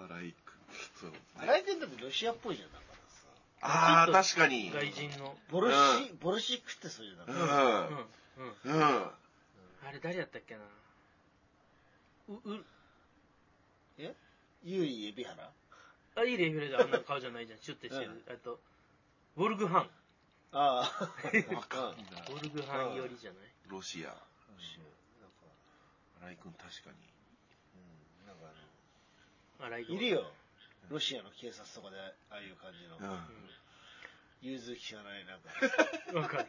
[0.08, 0.54] 荒井くん。
[1.00, 1.12] そう。
[1.36, 4.70] 荒井君だってロシアっぽいじゃんだからさああ、確かに。
[4.70, 5.36] 外人の。
[5.50, 5.76] ボルシ、
[6.20, 8.72] ボルシックってそうじゃなうくてん。
[8.72, 8.74] うん。
[8.74, 8.80] うん。
[8.80, 9.10] うん。
[9.86, 10.60] あれ誰やったっけな。
[12.28, 12.64] う、う、
[13.98, 14.14] え？
[14.64, 15.50] ユーリ・エビハラ？
[16.16, 17.58] あ、いいレベルであんな顔じゃないじゃん。
[17.60, 18.22] シュッてしてる。
[18.28, 18.58] あと、
[19.36, 19.90] ウォルグハン。
[20.52, 22.32] ああわかんない。
[22.32, 23.40] ウォルグハンよりじゃない？
[23.68, 24.08] ロシア。
[24.08, 24.22] なんか
[26.22, 26.96] 荒井くん確かに。
[27.76, 28.48] うんなんか
[29.60, 30.32] 荒井あのいるよ
[30.88, 31.96] ロシアの警察とかで
[32.30, 33.20] ああいう感じのうん。
[34.40, 35.50] 融通きかないなんか
[36.12, 36.22] うん。
[36.22, 36.46] わかる。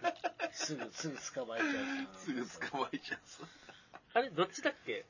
[0.53, 3.19] すぐすぐ捕まえちゃうすぐ捕まえちゃう。
[4.13, 5.05] あれ、どっちだっけ？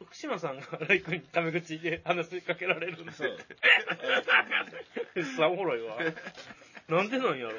[0.00, 3.12] 福島さんが荒井君にタメ口で話しかけられるんで。
[3.12, 3.36] そう
[5.36, 5.96] さ、おもろいわ。
[6.88, 7.52] なんでなんやろ？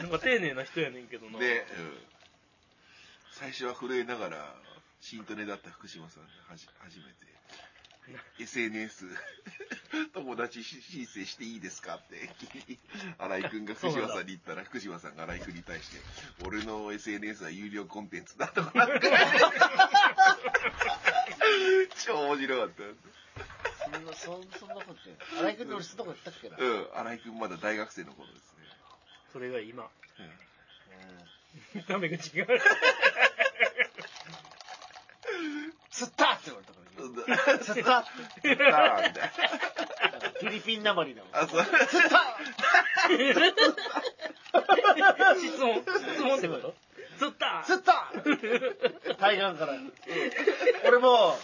[0.00, 1.38] なんか丁寧な人やねんけどな。
[1.38, 1.66] で、うん。
[3.32, 4.54] 最初は震えながら、
[5.00, 7.10] 新トネだった福島さんがはじ初めて、
[8.40, 9.06] SNS
[10.14, 12.30] 友達申請していいですかって
[13.18, 15.98] 新井くんが福島さんに言ったら福島さんが新井くんに対して
[16.46, 18.72] 俺の SNS は有料コンテンツだとか
[22.06, 22.82] 超面白かった
[23.92, 25.00] そんな、そんそんなことって。
[25.40, 26.56] 荒井君に俺そんなこと言ったっけな？
[26.58, 26.86] うん。
[26.94, 28.42] 新井くんまだ大学生の頃ですね。
[29.32, 29.88] それが今、
[31.74, 31.84] うん。
[31.88, 32.46] ダメ口が。
[35.90, 36.84] 釣ったって言われたから。
[37.04, 37.26] うん今。
[37.62, 38.04] 釣った
[38.42, 38.56] み
[39.14, 39.30] たい
[40.40, 41.36] フィリピンなまりだもん。
[41.36, 41.64] あそう。
[41.64, 42.38] 釣った
[45.36, 46.74] 質問、質問ってこと？
[47.18, 48.12] 釣った釣った
[49.18, 49.74] 対岸から。
[50.86, 51.36] 俺も、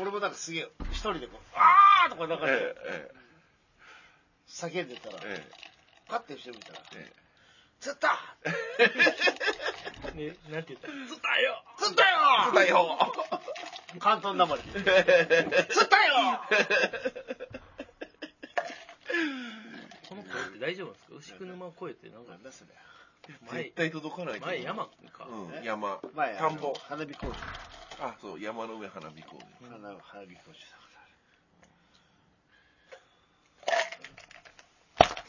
[0.00, 3.10] 俺もなんかすげえ、一人でこう、あーとかなんかええ
[4.48, 5.50] 叫んでたら、ええ。
[6.08, 7.12] パッて後ろ見たら、え
[7.80, 8.18] 釣った！
[10.14, 10.88] ね、なんて言った？
[10.88, 11.62] 釣ったよ！
[11.78, 12.18] 釣ったよ！
[12.52, 12.98] えだよ！
[13.98, 14.80] 関東なまりで。
[14.80, 16.40] 釣ったよ！
[20.08, 21.16] この声って大丈夫なんですか？
[21.18, 22.70] 牛久沼を越えてなんかなんだそれ。
[23.50, 24.90] 前絶、対届かないと思う前山か。
[25.28, 26.00] うん山。
[26.14, 26.72] 前、田んぼ。
[26.88, 27.34] 花火工事。
[27.98, 30.58] あそう山の上花火工事花花火工事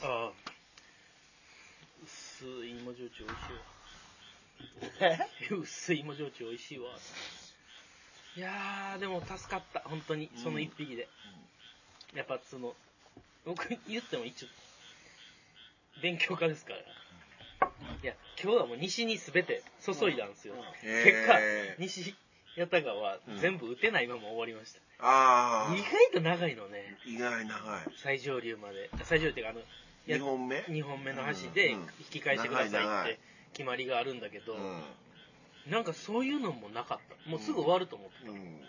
[0.04, 0.32] ああ。
[2.04, 3.50] 薄い芋焼酎美味し
[5.00, 5.62] いわ。
[5.62, 6.86] 薄い芋焼酎美味しいわ。
[8.36, 9.80] いやー、でも助かった。
[9.82, 10.30] 本当に。
[10.36, 11.08] その一匹で。
[12.14, 12.76] やっぱその、
[13.46, 14.48] 僕言っても一応、
[16.02, 16.80] 勉強家ですから。
[16.80, 20.54] いや、今日はもう西に全て注いだんですよ。
[20.84, 24.80] 結果へ、ー西八田川うん全部打てないまま終わりました。
[25.00, 26.98] ああ意外と長いのね。
[27.06, 27.58] 意外長い
[28.02, 28.90] 最上流まで。
[29.04, 29.62] 最上流っていうか、あの、
[30.08, 30.66] や2本目？
[30.68, 33.20] 二本目の橋で引き返してください長い長いって
[33.54, 34.82] 決まりがあるんだけど、うん
[35.70, 37.30] なんかそういうのもなかった。
[37.30, 38.32] もうすぐ終わると思ってた。
[38.32, 38.62] うん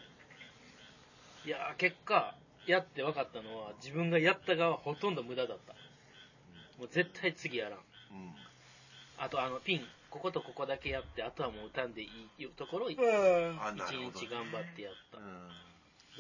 [1.46, 2.35] いやー、結果、
[2.66, 5.74] やって分かったのは、自分がやった側ほとんど無駄だった。
[6.77, 7.79] もう絶対次やらん。
[7.79, 7.85] うん
[9.20, 15.20] あと、あの、ピン、こことここだけやって、あとはもう歌んでいいところを一日頑張ってやったう。
[15.20, 15.50] ん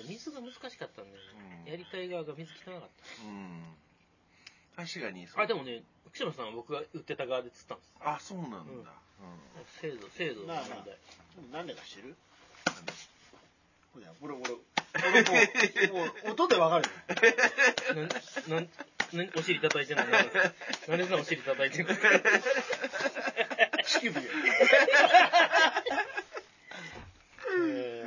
[0.06, 1.64] 水が難しかったんだよね。
[1.64, 2.88] うんやりたい側が水汚かっ
[3.24, 3.62] うん
[4.76, 5.40] 確かにた。
[5.42, 7.94] あ、でもね、福島さんは僕が売ってた側で釣ったんです。
[8.00, 8.84] あそうなんだ、うんうん
[9.80, 10.96] 精度、精度の問題。
[11.52, 12.16] なんでか知ってる
[13.92, 14.52] ほら俺、俺、俺
[15.88, 18.06] もう、もう音でわかるよ。
[18.48, 18.68] なん、な
[19.16, 20.44] ん、なん、お尻叩いてんのなんでな
[20.94, 21.94] んでそんなお尻叩いてんの？
[23.84, 24.20] 乳首で。
[27.70, 28.04] え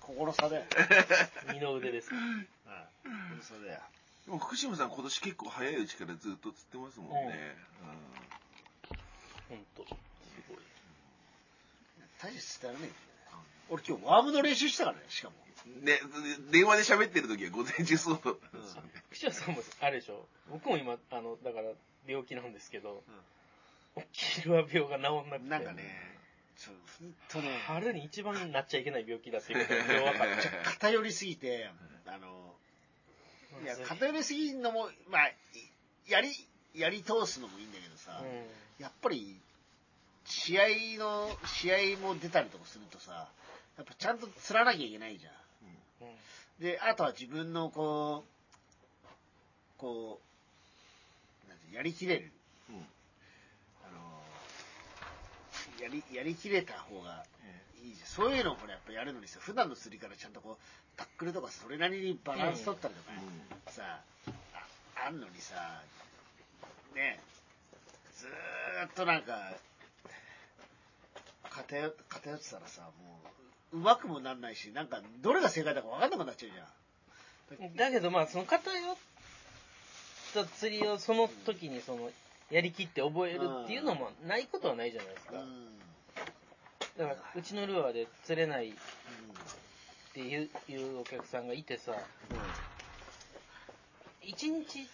[0.00, 0.64] ここの差だよ。
[0.70, 2.10] ー二の腕です。
[2.14, 2.48] はい。
[3.04, 3.80] この差だよ。
[4.26, 7.56] でも福島さん今年結構早いうちからずっと釣ってますもんね、
[9.48, 9.84] ほんと。
[9.84, 9.94] す
[10.48, 10.58] ごい。
[12.20, 12.96] 大して伝わらねえんだ
[13.32, 13.44] よね。
[13.68, 15.45] 俺今日ワームの練習したからね、しかも。
[15.66, 16.00] うんで
[16.50, 18.66] 電話で喋ってる時は午前中そうだったんで
[19.12, 19.54] すよさん。
[19.54, 20.26] もあれでしょ。
[20.50, 21.72] 僕も今、あの、だから
[22.06, 23.02] 病気なんですけど、
[24.12, 25.48] キルア病が治んなくて。
[25.48, 25.82] なんかね、
[26.56, 31.70] そう、ほんとね、春に一番なっちゃいけない病気だっていうことが今日分かっちょ 偏りすぎて、
[32.06, 32.56] あの、
[33.58, 33.62] た。
[33.62, 35.34] いや、偏りすぎんのも、まあ、い
[36.08, 36.30] やり、
[36.74, 39.40] やり通すのもいいんだけどさ、うやっぱり、
[40.24, 40.64] 試合
[40.98, 43.30] の、試合も出たりとかするとさ、
[43.76, 45.32] やっぱちゃんと釣らなきゃいけないじゃん。
[46.04, 46.08] ん。
[46.08, 46.14] うん
[46.60, 50.20] で、あとは自分のこう、こ
[51.44, 52.32] う、なんてやりきれる。
[52.70, 57.24] うんあの、やり、やりきれた方が
[57.82, 58.08] いいじゃん。
[58.08, 60.62] そういうのをこれやっぱやるのにさ、普段の釣りからちゃんとこう、
[60.96, 63.10] タックルとかそれなりにバランス取ったりとか、
[63.70, 64.00] さ、
[64.54, 65.82] ああんのにさ、
[66.94, 67.20] ね、
[68.16, 69.52] ずーっとなんか、
[71.50, 76.66] 偏偏ってたらさ、もう、うまくもなんないし、なんか、どれが正解だか分かんなくなっちゃうじゃん。
[77.76, 78.96] だけどまあその偏っ
[80.34, 82.10] た釣りをその時にその
[82.50, 85.38] やりきって覚えるっていうのもないことはないじゃないですか。
[85.38, 85.68] うん。
[86.98, 88.72] だからうちのルアーで釣れないっ
[90.14, 91.92] ていういうお客さんがいてさ、
[94.22, 94.88] 一日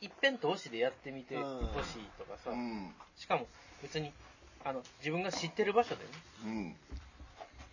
[0.00, 3.46] 一遍通しでやってみてほしいとかさう、んしかも
[3.82, 4.12] 別に
[4.64, 6.76] あの自分が知ってる場所でね、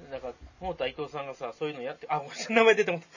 [0.03, 3.01] うんだから、モーター伊藤さんがさ、そういうのやって、あ、ごめん名前出ても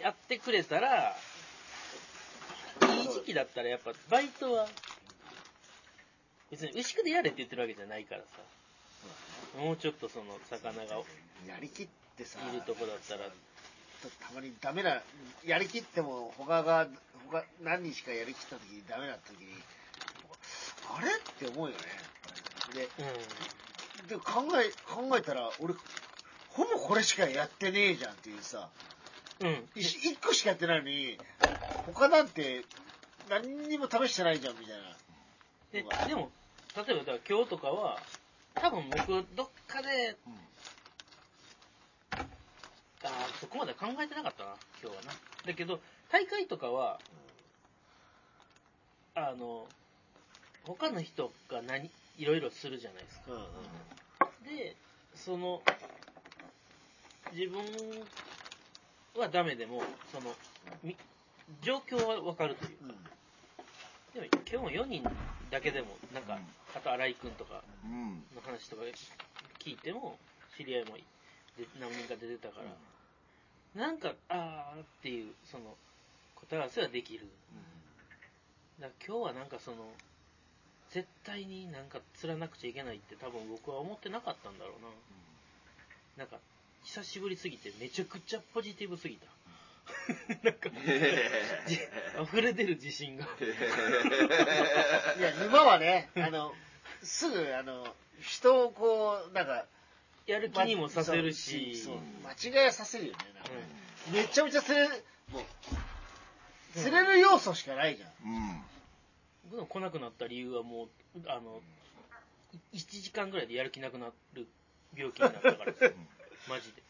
[0.00, 1.16] やってくれたら、
[2.82, 4.68] いい時期だったらやっぱ、バイトは、
[6.50, 8.26] 別に牛久でやれって言ってるわけじゃないからさ、
[9.58, 10.96] もうちょっとその魚が
[11.46, 13.32] やりきってさ、いるとこだったら、た
[14.34, 15.02] まにダメな、
[15.44, 16.88] やりきっても他が、
[17.30, 19.46] 他何人しかやりきった時にダメな時に、
[20.90, 21.06] あれ？
[21.08, 21.78] って思うよね。
[22.74, 24.08] で、うん。
[24.08, 25.74] で考え、考えたら、俺、
[26.48, 28.68] ほぼこれしかやってねえじゃんっていうさ、
[29.40, 29.68] うん。
[29.74, 31.18] 一一個しかやってないのに、
[31.86, 32.64] 他なんて
[33.28, 34.96] 何にも試してないじゃんみたいな。
[35.72, 36.30] ででも、
[36.76, 37.98] 例えばだ今日とかは、
[38.60, 40.16] 多分僕、どっかで、
[43.02, 45.12] あーそこまで考えてなかったな、今日はな。
[45.46, 47.00] だけど、大会とかは、
[49.16, 49.66] あの、
[50.66, 53.32] 他の人が何、いろいろするじゃないですか。
[53.32, 54.56] うんうん。
[54.56, 54.76] で、
[55.14, 55.62] その、
[57.32, 57.60] 自分
[59.18, 60.34] はダメでも、その、
[60.82, 60.96] み
[61.60, 62.78] 状況はわかるという。
[62.82, 62.88] うん。
[64.14, 65.02] でも今日も4人
[65.50, 66.38] だけでも、なんか、
[66.74, 68.24] あと新井くんとかうん。
[68.34, 68.82] の話とか
[69.58, 70.18] 聞いても、
[70.56, 75.76] 知り合いもで何人か出てたから、なんか、あーっていう、その、
[76.36, 77.28] 答え合わせはできる。
[78.80, 79.76] だから今日はなんかその、
[80.94, 84.82] 絶対になんか釣らなくちゃいけないって多分僕は思ってなかったんだろう
[86.16, 86.24] な。
[86.24, 86.36] なんか、
[86.84, 89.26] 久しぶりすぎてめちゃくちゃポジティブすぎた。
[90.44, 90.70] なんか、
[91.66, 91.80] じ
[92.22, 93.26] 溢れ出る自信が。
[95.18, 96.54] いや、沼はね、あの、
[97.02, 99.66] すぐ、あの、人をこう、なんか、
[100.26, 103.18] やる気にもさせるし、そうそう間違えさせるよね。
[103.34, 103.50] なんか
[104.12, 105.44] めちゃめちゃ釣れる、もう、
[106.78, 108.10] 釣れる要素しかないじゃん。
[108.24, 108.73] うん。
[109.50, 110.88] 僕の来なくなった理由はもう、
[111.26, 111.62] あの、
[112.72, 114.46] 1時間ぐらいでやる気なくなる
[114.96, 115.92] 病気になったからですよ
[116.48, 116.82] マジで。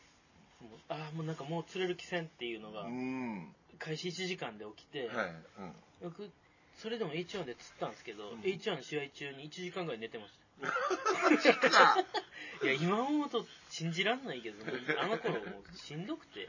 [0.60, 3.54] もうああ、もうなんかもう釣れる気せんっていうのがう、ん。
[3.78, 5.26] 開始1時間で起きて、はい。
[5.26, 5.30] う
[5.62, 5.72] ん。
[6.02, 6.30] 僕、
[6.76, 10.44] それでも H1 で釣ったんですけど、うん H1 の試合中に1時間ぐらい寝てました。
[12.64, 14.64] いや、今思うと信じらんないけど、
[15.00, 16.48] あの頃もうしんどくて、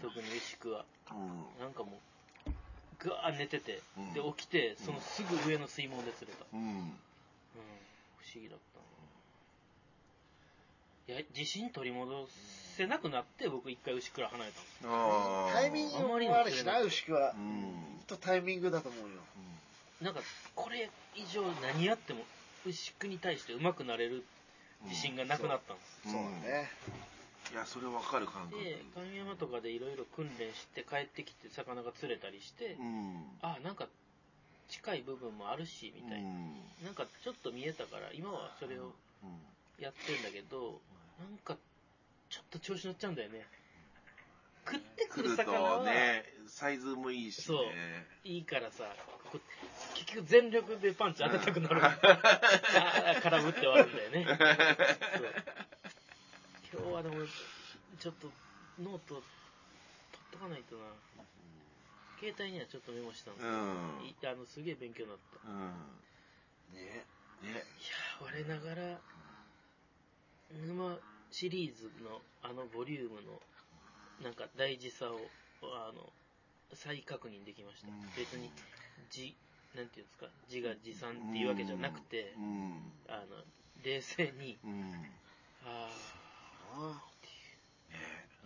[0.00, 0.84] 特に牛久は。
[1.10, 1.46] うん。
[1.60, 1.94] なんかもう、
[3.04, 6.44] ガー寝てて、うんで、起きて、そのすぐ上の水門で釣れた。
[6.52, 6.60] うん。
[6.60, 6.64] うん、
[8.18, 8.78] 不思議だった
[11.12, 11.16] な。
[11.16, 12.28] いや、自信取り戻
[12.76, 14.78] せなくなって、僕一回牛倉離れたんです。
[14.84, 15.52] ああ。
[15.52, 17.30] タイミングもあるしな、牛久は。
[17.30, 17.42] うほん。
[17.96, 19.20] んとタイミングだと思うよ。
[20.00, 20.20] なんか、
[20.54, 22.24] これ以上何やっても、
[22.64, 24.24] 牛久に対して上手くなれる
[24.84, 26.00] 自信がなくなったんです。
[26.04, 26.70] そうだね。
[27.52, 28.64] いや、それわかる感覚。
[28.64, 33.24] で、神山とかでいろいろ訓練して帰ってきて魚が釣れたりして、うん。
[33.42, 33.88] あなんか
[34.68, 36.28] 近い部分もあるし、みたいな。
[36.28, 36.54] うん。
[36.82, 38.92] なんかちょっと見えたから、今はそれを
[39.78, 40.80] やってんだけど、
[41.20, 41.56] なんか
[42.30, 43.46] ちょっと調子乗っちゃうんだよね。
[44.64, 48.06] 食ってく来るる魚はとね、サイズもいいしそうね。
[48.24, 48.84] いいからさ、
[49.30, 49.38] こ
[49.94, 51.84] 結局全力でパンチ当てたくなる。
[51.84, 54.24] あー空振って終わるんだよね。
[55.18, 55.71] そう
[56.72, 57.16] 今日はでも、
[58.00, 58.32] ちょっと
[58.80, 60.80] ノート取っとかないとな。
[62.18, 65.36] 携帯にはちょっとメモしたんですけど、あのすげえ勉強になった。
[65.44, 66.72] うん。
[66.72, 67.04] ね。
[67.42, 67.48] ね。
[67.50, 69.00] いやー、我ながら、
[70.64, 70.96] 沼
[71.30, 73.42] シリーズのあのボリュームの、
[74.22, 75.28] なんか大事さを、
[75.60, 76.08] あの、
[76.72, 77.88] 再確認できました。
[77.88, 78.50] うん別に、
[79.10, 79.36] じ、
[79.76, 82.80] なんていうんですか、自画自賛っていうわけじゃなくてう、ん。
[83.12, 83.44] あの、
[83.84, 84.72] 冷静に、うん。
[85.64, 86.21] ああ
[86.72, 86.78] ね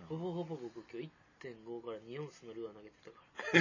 [0.03, 1.11] ー、ほぼほぼ僕今日
[1.41, 3.17] 1.5から2オンスのルアー投げてたか
[3.53, 3.61] ら。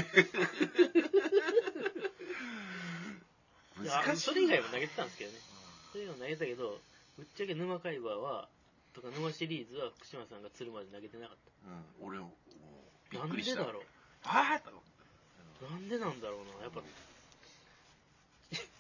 [3.84, 4.24] いや難しい。
[4.24, 5.40] それ以外も投げてたんですけどね。
[5.92, 6.80] それ以外も投げたけど、
[7.18, 8.48] ぶっちゃけ沼海馬は、
[8.94, 11.38] とか沼シリーズは福島さんが釣るまで投げてなかっ
[12.02, 12.08] うん。
[12.08, 12.34] 俺も、
[13.12, 13.18] た。
[13.20, 13.60] なんっくりした。
[13.60, 13.86] でだろう
[15.70, 16.64] なんでなんだろうな。
[16.64, 16.82] やっぱ、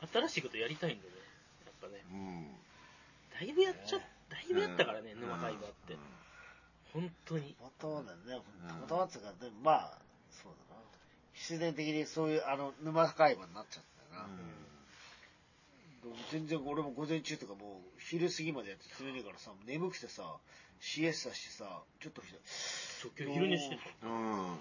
[0.08, 1.12] 新しいことやりたいんだね。
[1.66, 2.04] やっぱね。
[2.10, 2.56] たうん。
[3.40, 4.06] だいぶやっちゃ、だ
[4.50, 5.98] いぶやったからね、うん沼海馬って。
[6.94, 7.56] 本当に。
[7.60, 8.44] たまたまだよね。
[8.68, 9.98] たまたまっていうか、でもまあ、
[10.32, 10.82] そうだな。
[11.34, 14.30] 必然的にそういう、あの、沼海馬になっちゃったよな。
[16.32, 20.38] 全然俺も午前中とかもう昼過ぎまでやって釣れねえからさ、眠くてさ、
[20.80, 24.08] シエスタしてさ、ちょっとひどいそう今日昼寝してた。
[24.08, 24.58] うん。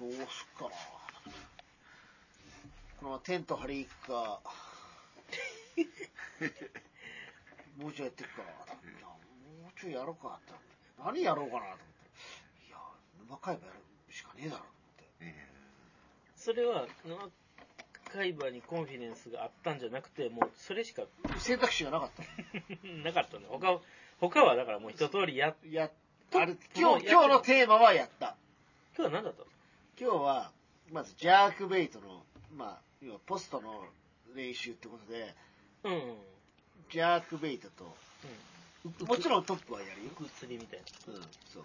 [0.00, 0.70] どうすっかな。
[3.00, 4.40] このテント張り行くか、
[7.80, 10.52] もうちょいやっていくかもうちょいやろうかって。
[11.02, 12.68] 何やろうかなと思って。
[12.68, 12.76] いや、
[13.24, 13.80] 沼海馬やる
[14.12, 15.24] しかねえだろと思って。
[15.24, 15.34] ね
[16.36, 17.30] それは、沼
[18.12, 21.04] 海馬にコンフィデンスがあったんじゃなくて、もうそれしか
[21.38, 22.22] 選択肢がなかった。
[23.02, 23.48] なかったの。
[23.48, 23.80] 他は、
[24.20, 25.90] 他はだからもう一通りやっ、や
[26.30, 28.36] とあれ今日、今日のテーマはやった。
[28.96, 29.46] 今日は何だったの
[29.98, 30.52] 今日は、
[30.90, 33.86] まずジャークベイトの、まあ、要はポストの
[34.34, 35.34] 練習ってことで、
[35.84, 36.18] うんうん。
[36.90, 37.94] ジャークベイトと、
[38.88, 39.06] うん。
[39.06, 40.10] もちろんトップはやるよ。
[40.38, 41.14] 釣りみたいな。
[41.14, 41.64] うん、そう。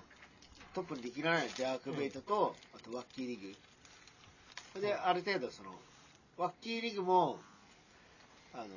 [0.73, 3.37] トップにできないジャークベイトと、あとワッキーリ
[4.73, 4.81] グ。
[4.81, 5.71] で、ある程度その、
[6.37, 7.39] ワッキーリグも、
[8.53, 8.67] あのー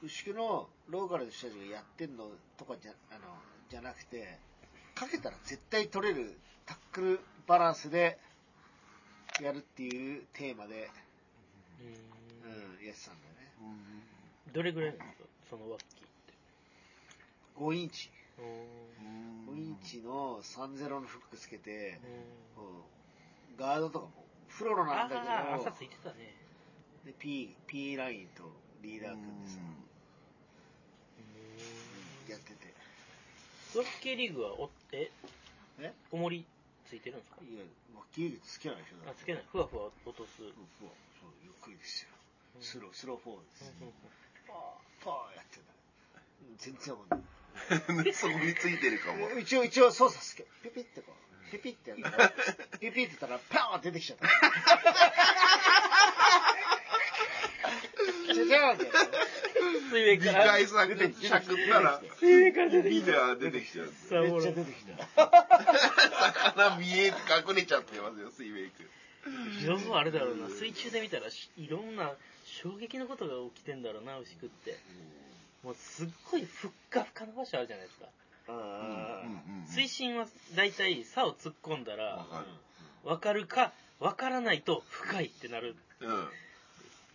[0.00, 3.20] 牛久のローカルの人たちがやってんのとかじゃあの
[3.68, 4.38] じゃなくて
[4.94, 8.16] かけたら絶対取れるタックルバランスで
[9.42, 10.88] やるっていうテーマで、
[11.80, 15.24] ううんん、やってたんだよねうんどれぐらいなんですか？
[15.48, 16.34] そのワッキーって。
[17.56, 18.10] 5インチ。
[18.38, 19.54] おー。
[19.54, 22.00] 5インチの30のフックつけて、
[22.56, 22.64] うん。
[22.64, 22.82] うん
[23.58, 24.12] ガードとかも
[24.46, 25.30] フロロなんだけど。
[25.32, 26.38] ああ朝ついてたね
[27.04, 28.44] で P, P ラインと
[28.82, 29.58] リーダー組んでさ、
[32.28, 32.74] やってて
[33.74, 35.10] ワッキーリーグはおえ
[35.80, 36.44] え重り
[36.88, 37.64] ついてるんですかいや
[37.96, 42.10] ワッキーリーグつけないでしょあつけないふわふわ落とす、そうそうそうゆっくりですよ
[42.56, 43.94] うんスロースローフォーです、うんうん
[44.46, 45.62] パーパーやってた
[46.58, 49.30] 全然わかんない そこについてるかも。
[49.38, 52.32] 一応一応操作すけピピってこうピピってやったら
[52.80, 54.28] ピピってたらパーン出てきちゃった
[58.34, 58.90] じゃじゃーんって
[59.90, 63.86] 水面二から回さ、しゃくったら、水面から出てビきたデオ出てきちゃう。
[63.86, 65.08] さあめっちゃ出てきた
[66.54, 67.16] 魚見えて
[67.48, 68.88] 隠れちゃってますよ、水面く
[69.66, 72.12] 要すあれだろうな水中で見たらしいろんな
[72.62, 74.76] 衝撃のことが起きてんだろうな牛久って。
[75.64, 78.06] もうすっごいふっかふかな場所あるじゃないですか。
[79.66, 82.46] 水深は大体竿突っ込んだわらかる。
[83.04, 85.76] 分かるか分からないと深いってなる。
[86.00, 86.28] うん。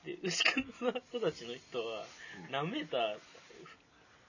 [0.06, 2.06] で牛久の人たちの人は
[2.52, 3.18] 何メーター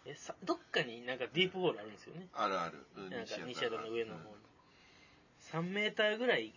[0.07, 2.27] えさどっかになんかディープホールあるんですよね。
[2.33, 2.87] あるある。
[2.97, 4.27] うんなんか西西宿の上の方に。
[4.27, 5.69] うん。
[5.69, 6.53] 3メーターぐらい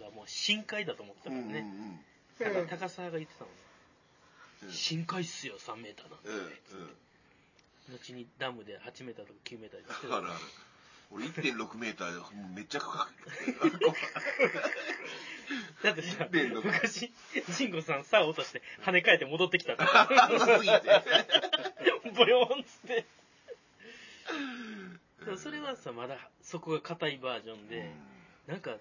[0.00, 2.00] がもう深海だと思ってたからね、うん
[2.38, 3.71] だから高沢が言ってたもんね、うん
[4.70, 7.94] 深海っすよ3メーターだって、うんうん。
[7.94, 10.14] 後にダムで8メーターとか9メーターで言ってうん。
[10.14, 10.34] あるある。
[11.14, 12.20] 俺1.6メーターで
[12.54, 13.12] めっちゃ深く。
[15.84, 17.12] だってさ1.6昔
[17.50, 19.84] 慎吾さん竿落として跳ね返って戻ってきたって。
[22.16, 23.04] ボヨーンっつって。
[25.36, 27.90] それはさまだそこが硬いバージョンで、
[28.46, 28.78] なんかは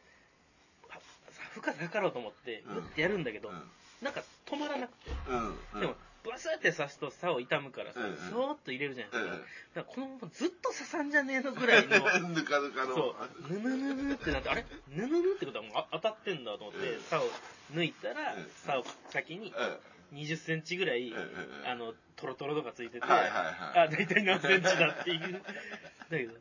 [1.54, 2.76] 負荷測ろうと思ってうん。
[2.76, 5.58] グッてやるんだけど、うんなんか止まらなくて、うん。
[5.76, 5.80] うん。
[5.82, 11.98] でもバスって刺すと竿痛むからさ、うんうんそーっと入れるじゃないですか,、うんだからこのままずっと刺さんじゃねえのぐらいの
[12.30, 12.96] ぬかぬかの。
[12.96, 13.16] そ
[13.50, 14.66] う、ぬぬぬぬってなって、あれ？
[14.90, 17.24] ぬぬぬってことはもうあ当たってんだと思ってうん、竿
[17.74, 19.78] 抜いたらうん、竿先にうん。
[20.12, 25.42] 20センチぐらいうんうんうん、あの、トロトロとかついてて、はいはいはいあ、大体何センチだっていう。
[26.10, 26.34] だけど、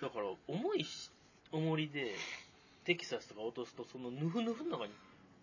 [0.00, 1.10] だから、重いし、
[1.50, 2.14] 重りで、
[2.84, 4.92] テキサスとか落とすと、そのヌフヌフの中に、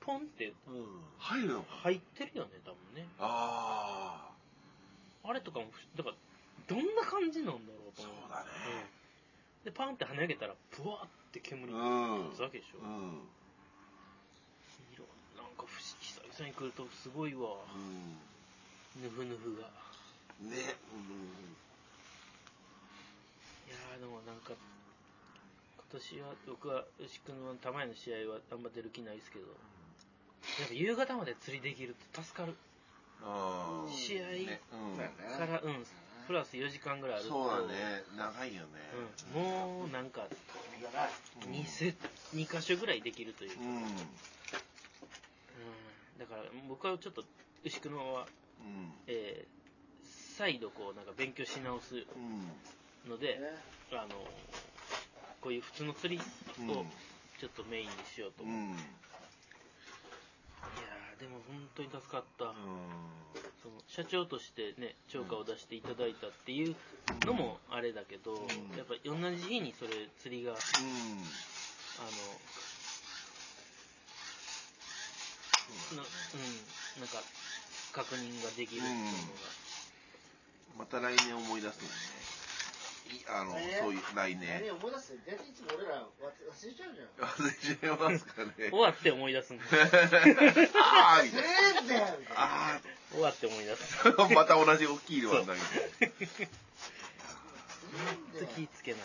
[0.02, 0.86] ポンってうん
[1.20, 3.08] 入るの入ってるよね、多分ね。
[3.20, 4.28] あ
[5.24, 6.16] あれとかも、だから、
[6.68, 8.16] どんな感じなんだろうと思う。
[8.22, 8.50] そうだね
[9.62, 11.76] うんで、パンって跳ね上げたら、ブワーって煙あ。
[11.78, 12.24] がうん。
[12.26, 12.78] 立つわけでしょ。
[12.80, 13.22] うん。
[14.92, 15.06] 色
[15.38, 15.70] なんか不思
[16.02, 17.58] 議久々に来るとすごいわ
[19.02, 19.70] ヌフヌフが
[20.42, 20.50] うん。
[20.50, 20.58] ね。
[20.58, 20.60] い
[23.70, 24.54] やーでもなんか
[25.78, 29.46] 今年は僕は牛久の玉井の試合はあんま出る気ないですけど
[30.60, 32.56] やっぱ夕方まで釣りできると助かる
[33.24, 33.92] ああ。
[33.92, 35.86] 試合ねうんそうやねからうん
[36.28, 38.04] プラス4時間ぐらいあるとそうだね。
[38.16, 38.68] 長いよね。
[39.36, 41.10] うん、もうなんかいやない
[41.46, 41.96] うん2セ
[42.36, 43.84] 2箇所ぐらいできるという、うん、うん。
[46.20, 47.24] だから僕はちょっと
[47.66, 48.28] 牛久のは、
[48.62, 48.92] うん。
[49.08, 49.62] えー
[50.38, 53.12] 再度こうなんか勉強し直すうん。
[53.12, 53.58] ので、ね
[53.92, 54.16] あの
[55.42, 56.22] こういう普通の釣り
[56.60, 56.86] うんを
[57.40, 58.70] ちょっとメインにしようと思う、いうん。
[58.72, 58.80] やー
[61.22, 62.46] でも本当に助かった、
[63.62, 66.76] その社長としてね超過を出していただいたっていう
[67.28, 68.36] のもあれだけど、ん。
[68.76, 70.58] やっぱ同じ日にそれ釣りがあの
[75.96, 76.06] なう
[76.98, 77.22] んなんか
[77.94, 82.21] 確認ができるっていうのが、また来年思い出すのね。
[83.16, 84.72] いあの、えーそういう来何年。
[84.74, 87.30] 思い出す大体いつも俺ら忘れちゃうじゃん。
[87.30, 88.70] 忘れちゃいますかね。
[88.70, 91.48] 終わって思い出すんだ ああみたいな。
[91.48, 92.44] ええんだよみたいな。
[92.76, 94.10] あ終わって思い出す。
[94.18, 95.60] あ、 また同じ大きいのが投げ
[96.08, 96.22] て。
[98.34, 99.02] ずっと気ぃつけない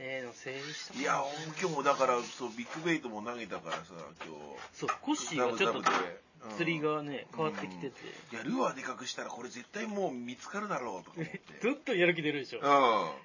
[0.00, 1.24] えー、でも整理したいや、
[1.60, 3.94] 今日もだから、そう、ビッグベイトも投げたからさ、
[4.24, 4.36] 今
[4.72, 5.82] そうコッシーがちょっと
[6.56, 7.94] 釣りがね変わってきてて、
[8.30, 8.36] 日。
[8.36, 11.40] いや、ルアーでかくしたらこれ絶対もう見つかるだろうとか思って。
[11.60, 12.62] ずっとやる気出るでしょ、う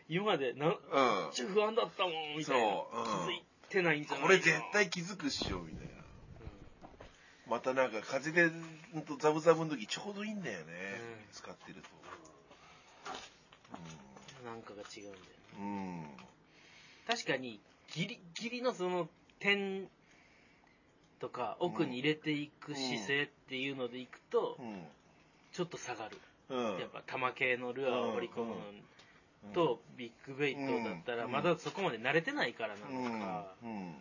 [0.09, 0.69] 今までなん。
[0.69, 1.31] うん。
[1.31, 5.93] ちゃ不安だったもんみたいな、そううん気づいてないんじゃないこれ絶対気づくっしょ、みたいな。
[7.47, 8.49] またなんか風で、
[9.05, 10.73] とザブザブの時ちょうどいいんだよね。
[10.99, 11.89] うん使ってると。
[13.73, 15.19] うんなんかが違うんだよね
[15.59, 15.65] うん。
[15.65, 16.17] うん。
[17.07, 17.59] 確かに
[17.91, 19.09] ギリギリのその
[19.39, 19.89] 点
[21.23, 24.81] とか奥に入れていく姿勢っていうのでいくと、うん。
[25.53, 26.17] ちょっと下がる。
[26.49, 26.79] うん。
[26.79, 33.95] やっぱ玉系のルアーを織り込むのと、ビッグベイトだったら、うんまだそこまで慣れてないからなうん、のか、うん。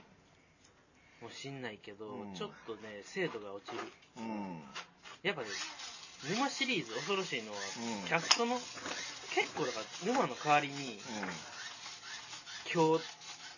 [1.23, 3.79] もしんないけど、うんちょっとね、精度が落ちる。
[4.19, 4.61] うん。
[5.23, 5.47] やっぱね、
[6.29, 7.59] 沼シリーズ恐ろしいのは、
[8.03, 10.99] うんキャストの、結構だから、沼の代わりに、
[12.75, 13.05] 今日、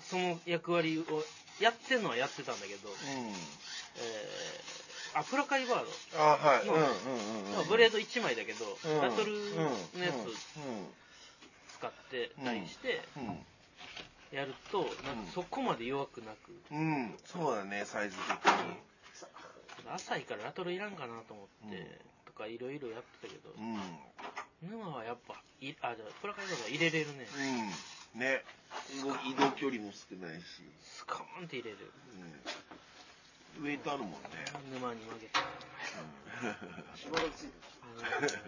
[0.02, 1.24] その役割を、
[1.60, 2.96] やってんのはやってたんだけど、うん。
[2.96, 6.18] えー、あ、プラカリバード。
[6.18, 7.68] あ、はい。
[7.68, 10.36] ブレード1枚だけど、うんバトルのやうんつ
[11.78, 14.36] 使ってたりして、うん。
[14.36, 16.78] やると、なんかそこまで弱くなく、うん。
[16.78, 17.14] うん。
[17.24, 19.90] そうだね、サイズ的に。
[19.94, 21.86] 浅いからラトルいらんかなと思って、うん
[22.24, 23.78] とかいろいろやってたけど、うん。
[24.68, 27.28] 沼はやっぱ、いあ、じゃあプラカリバードは入れれるね。
[28.14, 28.20] うん。
[28.20, 28.44] ね。
[29.02, 30.62] 動移動距離も少ないし。
[30.82, 31.92] スカーンって入れる。
[33.58, 33.66] うん。
[33.66, 34.18] ウェイトあるもんね。
[34.72, 35.40] 沼に負けた。
[36.96, 37.60] しばらくついてる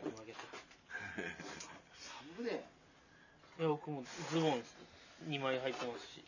[0.03, 0.39] 沼に負けた。
[2.37, 2.65] 寒ね
[3.59, 4.63] いや、僕もズボン
[5.29, 6.23] 2枚履いてますし、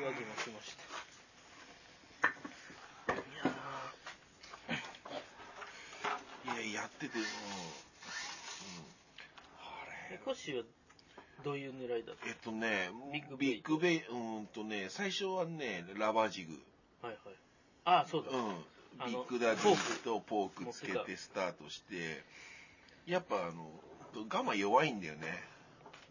[0.00, 0.82] 上着も着ました。
[6.44, 7.22] いやいや、やってて、うん。
[7.22, 7.28] うん。
[9.60, 10.18] あれ
[11.42, 12.28] どういう狙いだった？
[12.28, 16.54] えっとね、ビッグベイビッグベイ、うーんとね、最初はね、ラバージグ。
[17.02, 17.34] はいはい。
[17.84, 18.30] ああ、そうだ。
[18.30, 18.64] うん。
[19.06, 22.22] ビッグダディとポークつけててスタートして、
[23.06, 23.68] やっぱあの、
[24.28, 25.42] ガマ弱いんだよね。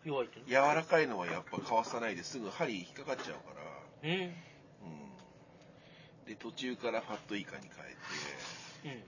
[0.03, 0.45] 弱いってね。
[0.47, 3.59] 柔らかいのはやっぱかわさないですぐ針引っかかっちゃうか
[4.03, 4.09] ら。
[4.09, 4.19] うん。
[4.19, 4.33] うん。
[6.27, 7.69] で、途中からファットイカに
[8.83, 9.03] 変えて、うん。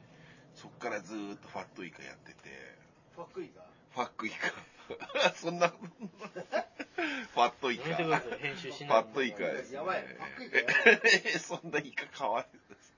[0.56, 2.78] そっからずーっとファットイカやってて、
[3.14, 3.62] ファックイか
[3.92, 4.54] ファックイカ。
[5.36, 7.90] そんな、ファットイカ。
[7.90, 9.76] やめてください、編集しフないァットイカです、ね。
[9.78, 12.94] やばいファックイカやそんなイカかわいいです。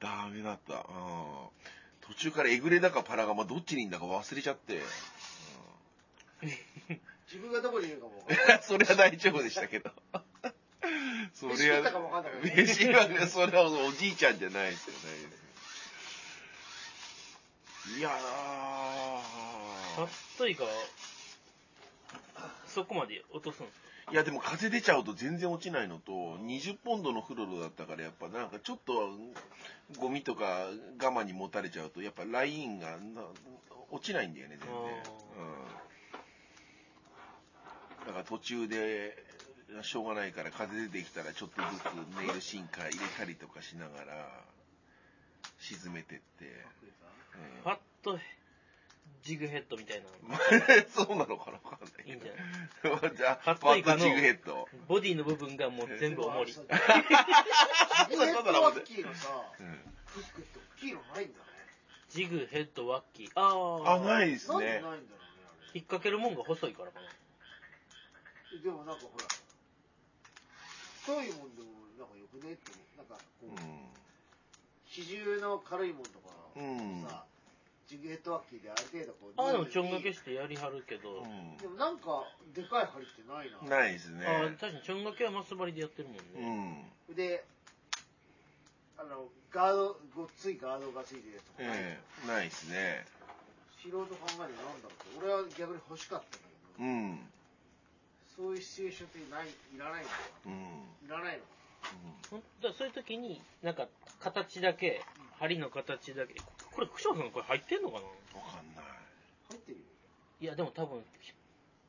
[0.00, 0.74] ダメだった。
[0.74, 1.48] うん
[2.06, 4.82] 途中からエグレだかパラガマどっちにいんだか忘れちゃって。
[6.42, 9.90] 自分がどこにいるかも分かんうんそれは大丈夫でしたけど。
[11.32, 15.00] そ 飯食ったかもわかんないからね飯はね、それはおじいちゃんじゃないですよね。
[17.98, 18.10] いや
[19.96, 20.02] フ
[20.38, 20.70] トイカは、
[22.66, 24.10] そこまで落とすんですか？
[24.10, 29.10] ーいやでも風出ちゃうと全然落ちないのと、20ポンドのフロロだったからやっぱなんかちょっと
[29.98, 30.68] ゴミとか
[31.02, 33.22] 我慢に持たれちゃうとやっぱラインがな
[33.90, 34.76] 落ちないんだよね、全然。
[34.76, 34.92] うん。
[38.06, 39.16] だから途中で、
[39.82, 41.84] しょうがないから風出てきたらちょっとずつ
[42.20, 44.28] ネイルシンカー入れたりとかしながら
[45.58, 46.44] 沈めてって。
[47.62, 48.18] ファット
[49.24, 50.06] ジグヘッドみたいな。
[50.06, 50.10] う
[50.84, 53.16] んそうなのかなわかんないいいんじゃない？
[53.16, 54.68] じゃあ、ファットイカのジグヘッド。
[54.86, 56.52] ボディの部分がもう全部重り。
[56.52, 59.28] ジグヘッドワッキーのさ
[60.12, 61.44] クって大きいのないんだね
[62.10, 63.30] ジグヘッドワッキー。
[63.34, 63.94] ああ。
[63.94, 64.90] あ、ないですなんでないねんだ。
[64.90, 65.06] ろうね
[65.74, 67.08] 引っ掛けるもんが細いからかな。
[68.62, 69.24] でもなんかほら
[71.00, 71.68] 太いもんでも
[71.98, 73.58] なんかよくねってなんかこうう
[74.84, 76.62] 比重の軽いもんとかん。
[76.62, 77.02] うん。
[77.08, 77.24] さ
[77.94, 81.22] ジグヘッドワッキーである程度こうああ、でもちょんがけしてやりはるけど。
[81.60, 83.68] でもなんかでかい針ってないなうん。
[83.70, 84.26] ないですね。
[84.26, 86.90] ああ、確かにちょんがけはマス張りでやってるもんうね。
[87.12, 87.14] ん。
[87.14, 87.44] で
[88.96, 93.06] あのガードごっついガードがついてるやつとかない、ええないですね。
[93.82, 97.20] 素人考えるとなんだろうって俺は逆に欲しかったんだけど、うん。
[98.36, 100.14] そういうシチュエーションってないいらないのか
[100.46, 101.08] うん。
[101.08, 101.54] ないらないのか
[102.30, 103.86] ほんだそういう時に、なんか、
[104.18, 105.04] 形だけ、
[105.38, 106.34] 針の形だけ、
[106.74, 108.02] これ、クショウさんこれ入ってんのかな？
[108.40, 108.84] わかんない。
[109.50, 109.84] 入ってるよ
[110.40, 111.02] いや、でも多分、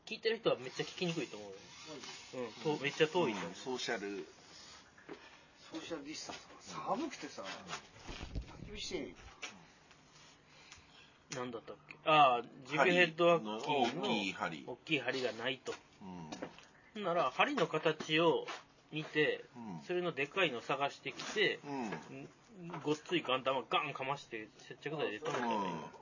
[0.06, 1.56] 聞いてる人はめっちゃ聞きにくいと思うよ。
[2.34, 3.56] 何うん、とめっちゃ遠いと思ううん。
[3.56, 4.26] ソーシャル。
[5.72, 7.44] ソーシャルディスタンスが寒くてさ
[8.70, 9.10] 焚き火してんよ
[11.36, 11.96] なんだったっけ？
[12.06, 14.64] ああ、ジグヘッドワッキーの大きい針。
[14.68, 15.74] 大きい針がないと。
[16.96, 18.48] うんなら、針の形を
[18.94, 22.28] 見て、うんそれのでかいの探してきて、うん。
[22.62, 25.54] んごっついガン玉ガンかまして接着剤で留めたらいい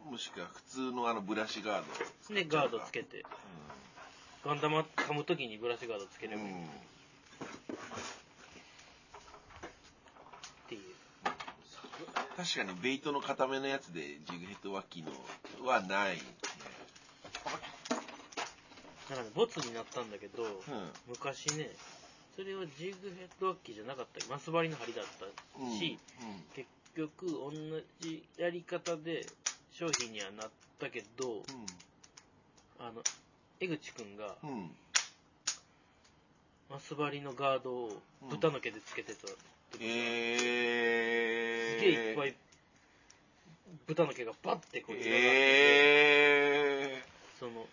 [0.05, 1.83] うん、もしくは普通のあのブラシガー
[2.29, 2.33] ド。
[2.35, 3.25] で、ガードつけて、
[4.45, 6.65] ガン玉噛むときにブラシガードつければいいっうん。
[10.69, 10.81] ていう。
[12.35, 16.17] 確かにベイトの固めのやつでジグヘッドワッキーのはない。
[19.09, 20.53] なんかね、ボツになったんだけど、うん。
[21.07, 21.69] 昔ね、
[22.35, 25.25] それはジグヘッドワッキーじゃなかったマス張りの針だった
[25.69, 25.99] し、
[26.55, 27.51] 結局同
[27.99, 29.25] じやり方で
[29.71, 31.43] 商品にはなったけど、
[32.79, 33.03] あの、
[33.59, 34.49] 江口くんがうん。
[34.49, 34.71] うん。
[36.69, 39.27] マス張りのガードを豚の毛でつけてた
[39.71, 41.79] 時が、えー。
[41.79, 42.35] すげえいっぱい
[43.85, 47.03] 豚の毛がバッてこう、え
[47.39, 47.67] その、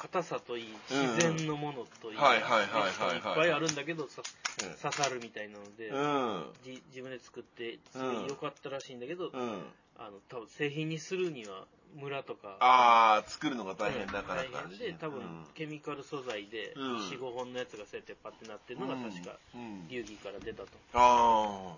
[0.00, 3.16] 硬さといい、自然のものといい、はいはいはいはいはい。
[3.16, 4.22] いっぱいあるんだけど、さ
[4.58, 4.74] うん。
[4.80, 6.44] 刺さるみたいなので、うん。
[6.64, 9.62] じ自分で作って、すごい良かったらしいんだけど、うん。
[9.98, 16.96] あの、多分製品にするには、村とか、ああ、作るのが大変だから大変で、多分、ケミカル素材で、うん。
[17.10, 19.88] 4、5本のやつがそうやってパッてなってるのが確か、うん。
[19.90, 20.68] 流儀から出たと。
[20.94, 21.76] あ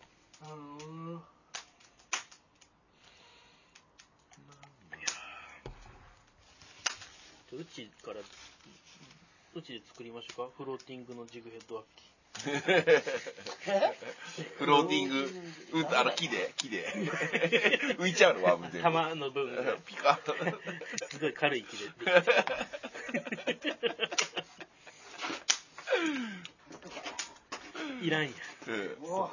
[7.57, 8.17] うちから、
[9.55, 12.13] うちで作りましょうかフローティングのジグヘッドワッキあ。
[14.59, 15.31] フローティング、
[15.81, 16.89] う、あの、木で、木で。
[18.01, 18.81] 浮いちゃうの、ワーム全部。
[18.81, 20.19] 玉の部分がピカ
[21.11, 21.85] すごい軽い木で
[28.01, 28.33] いらんやん。
[28.69, 29.31] うんうわ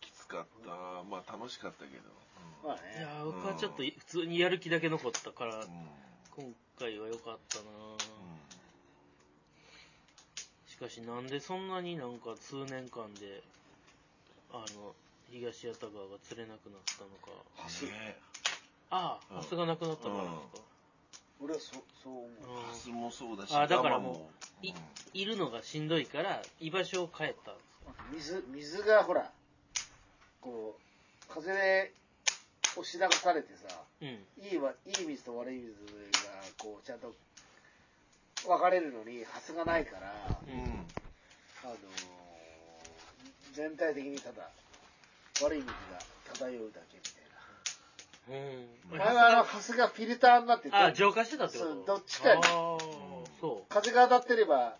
[0.00, 0.70] きつかった。
[1.04, 2.02] まあ、楽しかったけど。
[2.62, 3.19] まあねーいやー僕は
[3.60, 5.62] ちょっと普通にやる気だけ残ったからうん、
[6.34, 7.62] 今回は良かったな
[10.66, 13.42] しかしなんでそんなになんか数年間で、
[14.50, 14.94] あの、
[15.30, 17.42] 東八田川が釣れなくなったのか。
[17.82, 18.16] 橋ね。
[18.88, 19.36] ああ、うん。
[19.36, 20.64] ハスがなくなったからですか。
[21.38, 22.28] 俺はそそう思う。
[22.28, 22.62] うん。
[22.62, 24.30] ハスもそうだし、あだからも。
[24.62, 24.72] い
[25.12, 27.60] いるのがしんどいから、居場所を変えたんで
[28.22, 28.40] すか。
[28.42, 29.30] 水水がほら
[30.40, 31.92] こう風で
[32.76, 33.68] 押し流されてさ
[34.00, 34.08] うん。
[34.42, 35.70] いいわいい水と悪い水
[36.26, 37.12] がこうちゃんと
[38.46, 40.12] 分かれるのにハスがないから、
[40.46, 40.86] うん。
[41.62, 41.76] あのー
[43.52, 44.48] 全体的にただ
[45.42, 45.98] 悪い水が
[46.32, 47.20] 漂うだけみたい
[48.30, 48.32] う
[48.94, 48.98] ん。
[48.98, 51.84] な前はあのハスがフィルターになっててあ、浄化してたってこと？
[51.84, 52.42] どっちかに
[53.68, 54.76] 風が当たってれば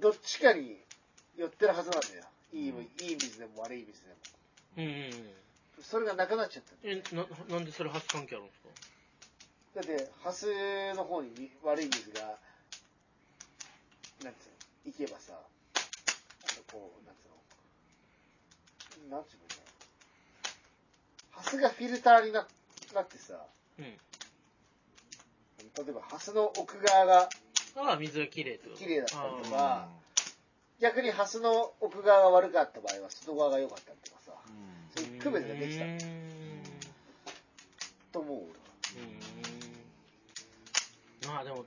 [0.00, 0.76] どっちかに
[1.36, 2.22] 寄ってるはずなんだよ
[2.52, 4.14] いい,、いい水でも悪い水でも
[4.78, 4.80] う。
[4.80, 5.12] うんうんうん。
[5.82, 8.68] それがなくなっちゃったえ、な、なんでそれハス関係あるんですか？
[9.74, 10.46] だって、ハス
[10.94, 12.20] の方にみ悪い水が、
[14.24, 14.48] なんつう
[14.84, 15.32] の、行けばさ、
[16.70, 19.56] こう、なんつうの、なんつうのか
[21.34, 21.42] な。
[21.42, 22.46] ハスがフィルターにな
[22.94, 23.34] なってさ、
[23.78, 23.84] うん。
[23.84, 23.98] 例
[25.88, 27.28] えばハスの奥側が
[27.76, 28.78] ああ、水が綺麗ってこと？
[28.78, 29.88] 綺麗だったりとあか、
[30.80, 34.18] 逆にハスの奥側が悪かった場合は外側が良かったりとか
[35.22, 35.98] 区別ができたうーん
[38.12, 38.54] と思う俺は。
[38.96, 41.64] うーんまあでも、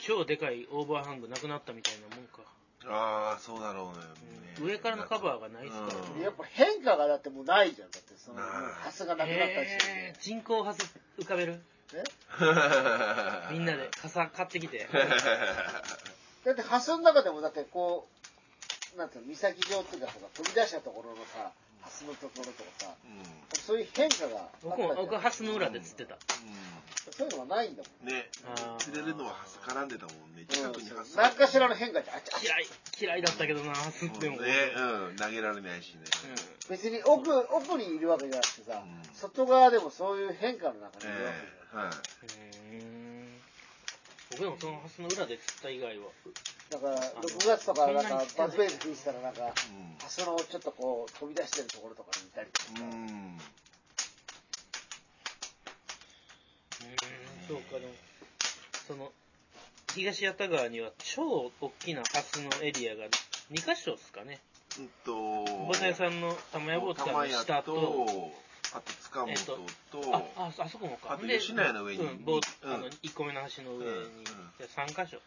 [0.00, 2.42] 超でかいオーバーハングなくなったみたいなもんか。
[2.86, 4.04] ああ、そうだろうね。
[4.32, 7.90] うん上からのカバーがないっすからうんでやっぱ変化がだってもうないじゃん。
[7.92, 8.44] だってその、もう
[8.82, 10.78] ハスがなくなったりしてへー人工ハス
[11.16, 11.60] 浮かべる？
[11.94, 12.02] え？
[13.52, 14.88] みんなで傘買ってきて。
[16.44, 18.08] だってハスの中でもだってこ
[18.94, 21.52] う、なんていうの、岬状っていうかさ、飛び出したところのさ、
[21.88, 22.92] ハスのところとかさ、
[23.64, 26.18] そういう変化があった僕も、じゃん僕はハスの裏で釣ってた。
[27.10, 28.12] そういうのがないんだもん。
[28.12, 28.28] ね
[28.78, 30.44] 釣れるのはハス絡んでたもんね。
[30.46, 31.16] 近くにハス。
[31.16, 32.16] 何かしらの変化じゃん。
[32.16, 32.66] あちあち嫌い、
[33.00, 34.36] 嫌いだったけどな、ハスっても。
[34.36, 36.04] ね、うん、投げられないしね。
[36.68, 41.86] 別に奥、奥にいるわけじゃなくてさ、うん外側でもそういう変化の中にいるわけええはい。
[41.86, 42.57] うーん
[44.38, 46.06] 僕でもそのハスの裏で釣った以外は。
[46.70, 49.52] だから、6月とかなんかそんなに来てないバズベース吹いてたらなんか、うん
[49.98, 52.88] ハスのちょっとこう飛び出してるところとかにいたりとかさ、うん。
[52.88, 53.38] うーん、
[57.48, 57.92] そうか、でも、
[58.86, 59.12] その、
[59.94, 63.06] 東八田川には超大きなハスのエリアが
[63.50, 64.38] 2箇所ですかね。
[64.78, 68.32] うんと、ボタヤさんの玉屋坊ちゃんの下と、
[68.74, 69.58] あと塚本えっと
[69.90, 71.12] と、あ、あ、あそこもか。
[71.12, 74.24] あとで吉野家の上にうん、ボーうんあの、1個目の橋の上に、うん
[74.58, 75.18] で3箇所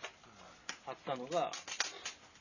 [0.85, 1.51] あったのが、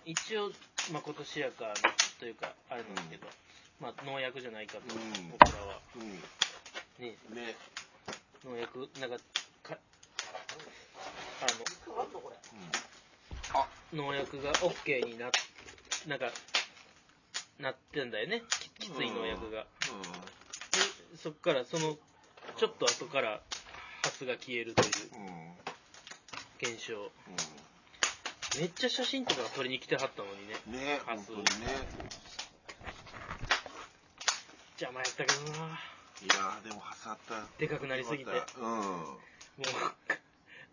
[0.04, 0.50] 一応、
[0.92, 1.74] まあ、今年やから
[2.18, 3.26] というか、あれなんですけど、
[3.80, 5.80] まあ、農薬じゃないかと、うん僕らは。
[5.96, 6.10] うん。
[7.04, 7.56] ね、ね。
[8.44, 9.16] 農薬、なんか、
[9.62, 9.78] か、
[11.40, 11.98] ああ、
[13.96, 15.30] の、農薬が OK にな、
[16.06, 16.30] なんか、
[17.58, 18.42] なってんだよね。
[18.78, 19.64] ききつい農薬が。
[19.64, 20.39] で
[21.22, 21.98] そっから、その、
[22.56, 23.42] ちょっと後から、
[24.02, 24.90] ハスが消えるという。
[26.62, 27.10] 現象。
[28.58, 30.54] めっちゃ写真とか撮りに来てはったのにね。
[30.66, 30.72] うん。
[30.72, 30.96] ね、にね。
[34.80, 35.78] 邪魔やったけどな。
[36.22, 37.46] いやー、でもハスあった。
[37.58, 38.42] でかくなりすぎてもう、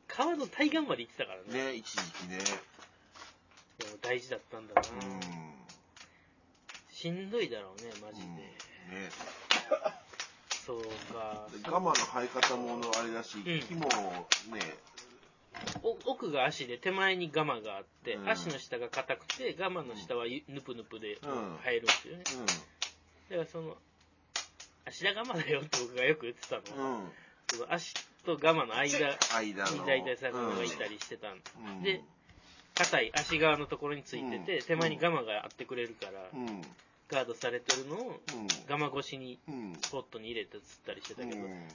[0.07, 1.51] 川の対岸まで行ってたからうん。
[1.51, 1.65] ね。
[1.65, 2.37] ね、一時期ね。
[3.79, 4.81] でも大事だったんだな。
[4.81, 5.19] うん。
[6.89, 8.27] しんどいだろうね、マジで。
[8.27, 8.47] うんね。
[10.67, 10.81] そう
[11.13, 11.47] か。
[11.63, 14.59] ガマの生え方もあれだし、うん木もね、
[15.81, 22.23] お奥が足で手前にガマがあって、うん足の下が硬くて、ガマの下はゆぬぷぬぷでうん生えるんですよね。
[23.29, 23.77] だからその、
[24.85, 27.11] 芦田ガマだよって僕がよく言ってたのは、うん。
[27.47, 27.93] その足
[28.25, 29.71] とガマの間間の。
[29.71, 31.41] に大体魚がいたりしてたん
[31.77, 31.81] うん。
[31.81, 32.01] で、
[32.75, 36.61] 硬い足側のところについてて、うん手前にガマがあってくれるから、うん。
[37.09, 38.47] ガードされてるのをうん。
[38.67, 39.73] ガマ越しにうん。
[39.91, 41.67] ポットに入れて釣ったりしてたけど、うん。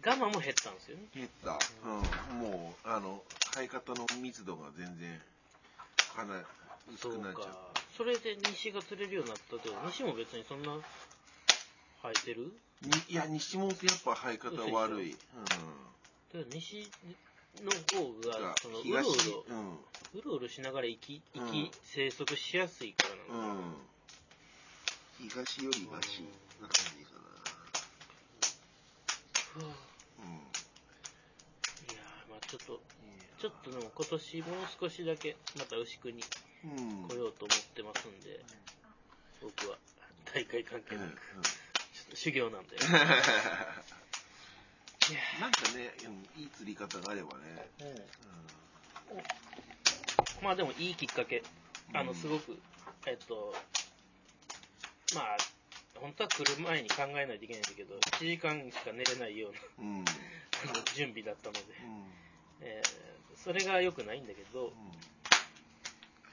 [0.00, 1.04] ガマも減ったんですよね。
[1.14, 1.58] 減った。
[1.84, 2.38] うん。
[2.40, 3.22] もう、あの、
[3.54, 5.20] 生え方の密度が全然、
[6.16, 6.42] かな、
[6.92, 7.56] 薄くなっちゃう。。
[7.96, 10.76] それで西が釣れるようになったけど、西も別にそんな
[12.02, 12.52] 生えてる？
[12.82, 15.16] にいや、西本ってやっぱ生え方悪い。
[16.32, 16.90] ただ西
[17.62, 19.74] の方がが、そのうろう東ろ、うん。
[19.74, 23.54] うろうろしながら生き、生うんき、生息しやすいからなのかな。
[23.54, 23.74] うん。
[25.28, 26.22] 東よりがし、
[26.60, 27.10] な感じか
[29.52, 29.70] ふわな。
[29.70, 29.72] い
[31.96, 32.82] やーまあちょっと、
[33.40, 34.50] ちょっとでも今年もう
[34.80, 36.22] 少しだけまた牛久に
[36.64, 37.02] うん。
[37.02, 37.08] うん。
[37.08, 38.40] 来ようと思ってますんで、
[39.40, 39.78] 僕は
[40.32, 41.00] 大会関係うん。
[41.02, 42.76] なく、ちょっと修行なんで。
[45.10, 47.70] いやなんかね、うんいい釣り方があればね。
[50.42, 51.42] まあでもいいきっかけ。
[51.92, 52.58] あの、うんすごく、
[53.06, 53.54] えっと、
[55.14, 55.36] まあ、
[56.00, 60.04] 本当は来る前に考えないといけないんだけど、1時間しか寝れないようなうん。
[60.94, 62.04] 準備だったので、うん。
[62.60, 63.04] えー
[63.36, 64.72] それが良くないんだけど、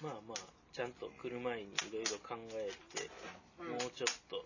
[0.01, 0.37] まあまあ、
[0.71, 3.09] ちゃんと来る前にいろいろ考えて、
[3.57, 4.45] もうちょっと、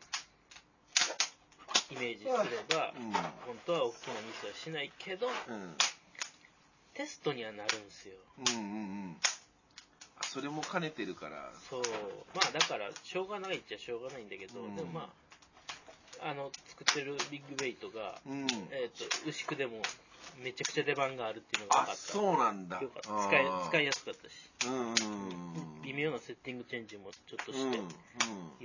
[1.91, 3.11] イメージすれば、うん。
[3.45, 5.77] 本当は大きなミスはしないけど、うん。
[6.93, 8.15] テストにはなるんですよ。
[8.39, 8.45] うん。
[8.47, 8.61] うん。
[8.61, 8.63] う
[9.11, 9.17] ん。
[10.35, 11.49] あそれも兼ねてるから。
[11.69, 11.81] そう。
[12.35, 15.09] まあだから、しょうがないっちゃしょうがないんだけど、うんでもま
[16.21, 18.45] あ、あの、作ってるビッグベイトが、うん。
[18.71, 19.81] えっ、と、牛久でも
[20.43, 22.01] めちゃくちゃ出番があるっていうのが分あ、かった。
[22.01, 22.81] そうなんだ。
[22.81, 23.09] よかった。
[23.27, 24.33] 使い、使いややすかったし、
[24.67, 25.81] うんうんうん。
[25.83, 27.57] 微妙なセッティングチェンジもちょっとうん。
[27.57, 27.81] して、う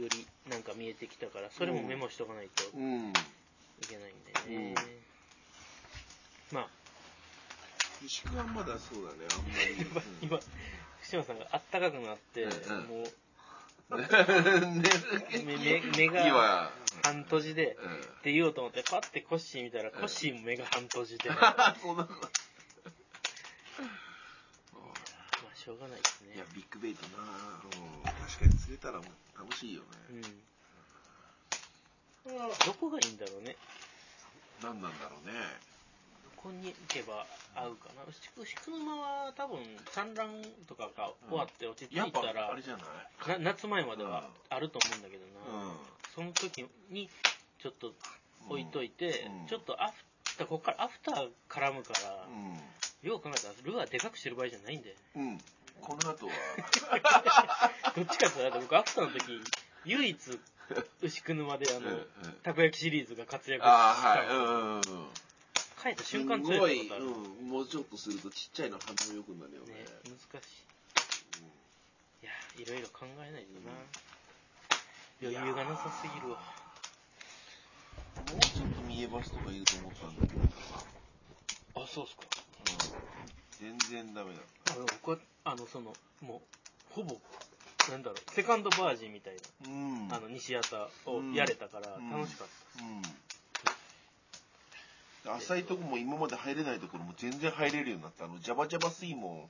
[0.01, 0.03] ん。
[0.03, 3.13] よりなんか見えてきたから、それもメモしとかないというん。
[3.87, 4.75] けないんでね。
[6.53, 6.69] まあ、
[8.05, 9.85] 牛久はまだそうだね、あんまり。
[10.23, 10.41] うん今、
[11.01, 12.51] 福島さんがあったかくなって、うん
[12.85, 13.05] も
[13.91, 14.09] う、ね
[15.45, 16.71] 目目目が今、
[17.03, 21.77] 半閉じで、うんって言おうと思って、パッてコッシー見たら、コッシーも目が半閉じで、 まあ、
[25.57, 29.87] しょうがないですねいや。、ビッグベイトなうん、確かに釣れたらもう楽しいよね。
[30.11, 30.23] うん。
[32.67, 33.57] どこがいいんだろうね。
[34.63, 35.33] 何なんだろうね。
[36.43, 38.03] どこに行けば合うかな。
[38.09, 39.59] 牛久牛久沼は多分
[39.93, 45.65] 産卵とかが終わって落ち着いたら、あれじゃな夏前まではあると思うんだけどな。
[45.65, 45.73] うん。
[46.15, 47.11] その時に
[47.59, 47.93] ちょっと
[48.49, 49.93] 置いといて、うんちょっとアフ
[50.39, 52.27] ター、ここからアフター絡むから、
[53.05, 54.97] うよう考えたらルアーでかくしてる場合じゃないんで。
[55.17, 55.21] ん。
[55.21, 55.39] うん。
[55.83, 56.33] この後は、
[57.97, 59.41] どっちかっていうと、僕アフターの時、
[59.85, 60.41] 唯一、
[61.03, 62.01] 牛久沼であの、
[62.43, 64.27] たこ焼きシリーズが活躍ああ、したはい。
[64.29, 64.81] うんうんうん。
[65.81, 66.89] 帰ったす瞬間釣ごい。
[66.89, 67.49] うん。
[67.49, 70.71] もうちょっとするとちっちゃいの反応良くなるよねね。、難しい。
[72.23, 73.73] いや、いろいろ考えないとな。
[75.23, 76.39] 余裕がなさすぎるわ。
[78.29, 82.23] もうちょっと見えバスとかいると思ったんだけど、あ、そうっすか。
[83.61, 83.79] うん。
[83.79, 84.41] 全然ダメだ。
[84.73, 86.43] あの僕は、あの、その、も
[86.91, 87.19] う、ほぼ、
[87.89, 90.09] なんだろう、セカンドバージンみたいうん。
[90.09, 90.77] な、あの、西畑
[91.07, 92.85] をやれたから、うん楽しかった。
[92.85, 93.03] うん。
[95.27, 98.25] 浅いとこも今まで入れないところも全然入れるようになった。
[98.25, 99.49] あの、ジャバジャバ水門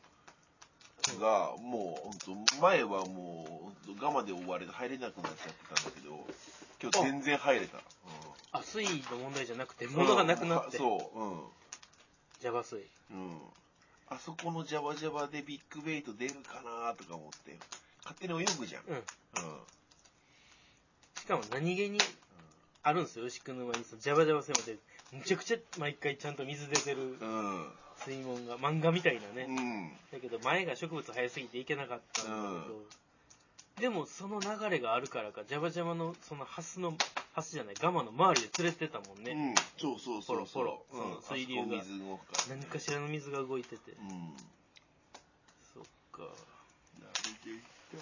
[1.21, 6.27] が、もう、本当前はもう、ほんとガマで追われて入れなくなっちゃってたんだけど、
[6.83, 7.79] 今日全然入れた。
[8.53, 12.85] あ、水位の問題じゃなくて、物がなくなって、そう、ジャバ水。
[13.13, 13.17] うん。
[13.17, 13.39] うん。
[14.13, 17.57] あそこのジャバジャバでビッグベイト出るかなとか思って、
[18.03, 18.83] 勝手に泳ぐじゃん。
[18.89, 18.97] うん。
[18.97, 19.03] うん。
[21.17, 21.99] しかも何気に、
[22.83, 24.77] あるんですよ、牛久沼に、そのジャバジャバ水門で、
[25.13, 27.67] むちゃくちゃ毎回ちゃんと水出てるうん。
[28.07, 29.45] 水門が、漫画みたいなうね。
[29.45, 29.93] ん。
[30.13, 32.31] だけど前が植物生えすぎていけなかったんだ
[32.63, 32.83] けど、
[33.79, 36.97] でもその流れがあるからか、ジャバジャバのそのハスの、
[37.33, 39.33] ハスじゃない、ガマの周りで釣れてたもんね。
[39.33, 39.55] うん。
[39.79, 40.65] そうそうそうそう。
[40.65, 41.23] ポロポロうん。
[41.23, 41.85] そう水流が。
[42.49, 43.93] 何かしらの水が動いてて。
[43.93, 44.35] うん。
[45.75, 46.23] そっか。
[46.99, 47.51] 慣れてき
[47.91, 47.97] た？
[47.97, 48.01] い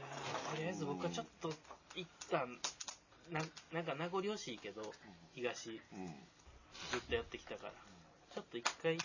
[0.00, 1.52] やーとりあえず僕はちょっと、
[1.94, 2.58] 一旦、
[3.30, 3.40] な、
[3.72, 4.82] なんか名残惜しいけど、
[5.34, 6.98] 東、ずうん。
[6.98, 7.72] っとやってきたから、
[8.34, 8.98] ちょっと一回、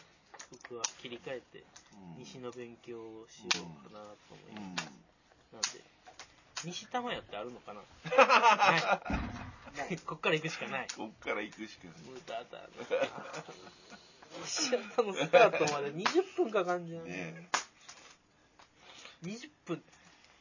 [0.52, 1.64] 僕は切り替えて、
[1.94, 2.20] うん。
[2.20, 4.88] 西の勉強をしようかなと思います。
[5.52, 5.54] うん。
[5.54, 5.82] なんで、
[6.64, 7.82] 西玉屋ってあるのかな？
[9.78, 9.98] ない。
[10.06, 10.88] こっから行くしかない。
[10.96, 11.96] こっから行くしかない。
[12.04, 12.68] 無駄だな。
[14.44, 17.06] 西畑のスタートまで20分かかんじゃん。
[17.06, 17.50] ね
[19.24, 19.84] 20分、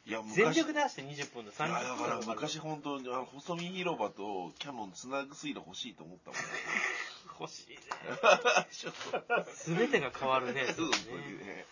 [0.06, 6.40] いや、全昔、力で走って20分で30いや、だ分から昔本当に、あの細見広場とキャノンつなぐ水路欲しいと思ったもん。
[7.40, 7.76] 欲しいね。
[8.70, 8.94] ちょっ
[9.44, 10.64] と、すべてが変わるね。
[10.72, 11.66] そ本れね。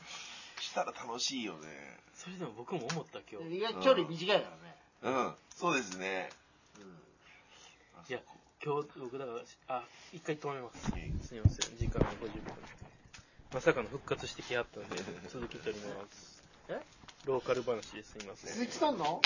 [0.61, 2.01] したら楽しいよね。
[2.13, 3.57] それでも僕も思った今日。
[3.57, 4.77] 意外と距離短いからね。
[5.03, 6.31] うん、そうですね。
[8.09, 8.21] いや、
[8.65, 9.33] 今日僕だか
[9.69, 10.91] ら、あ、一回止めます。
[11.29, 11.77] すみません。
[11.79, 12.55] 時間が50分。
[13.53, 14.97] まさかの復活してきはったので、
[15.31, 16.43] 続き取ります。
[16.69, 16.83] え？
[17.27, 18.53] ローカル話ですみません。
[18.53, 19.21] 鈴木さんの？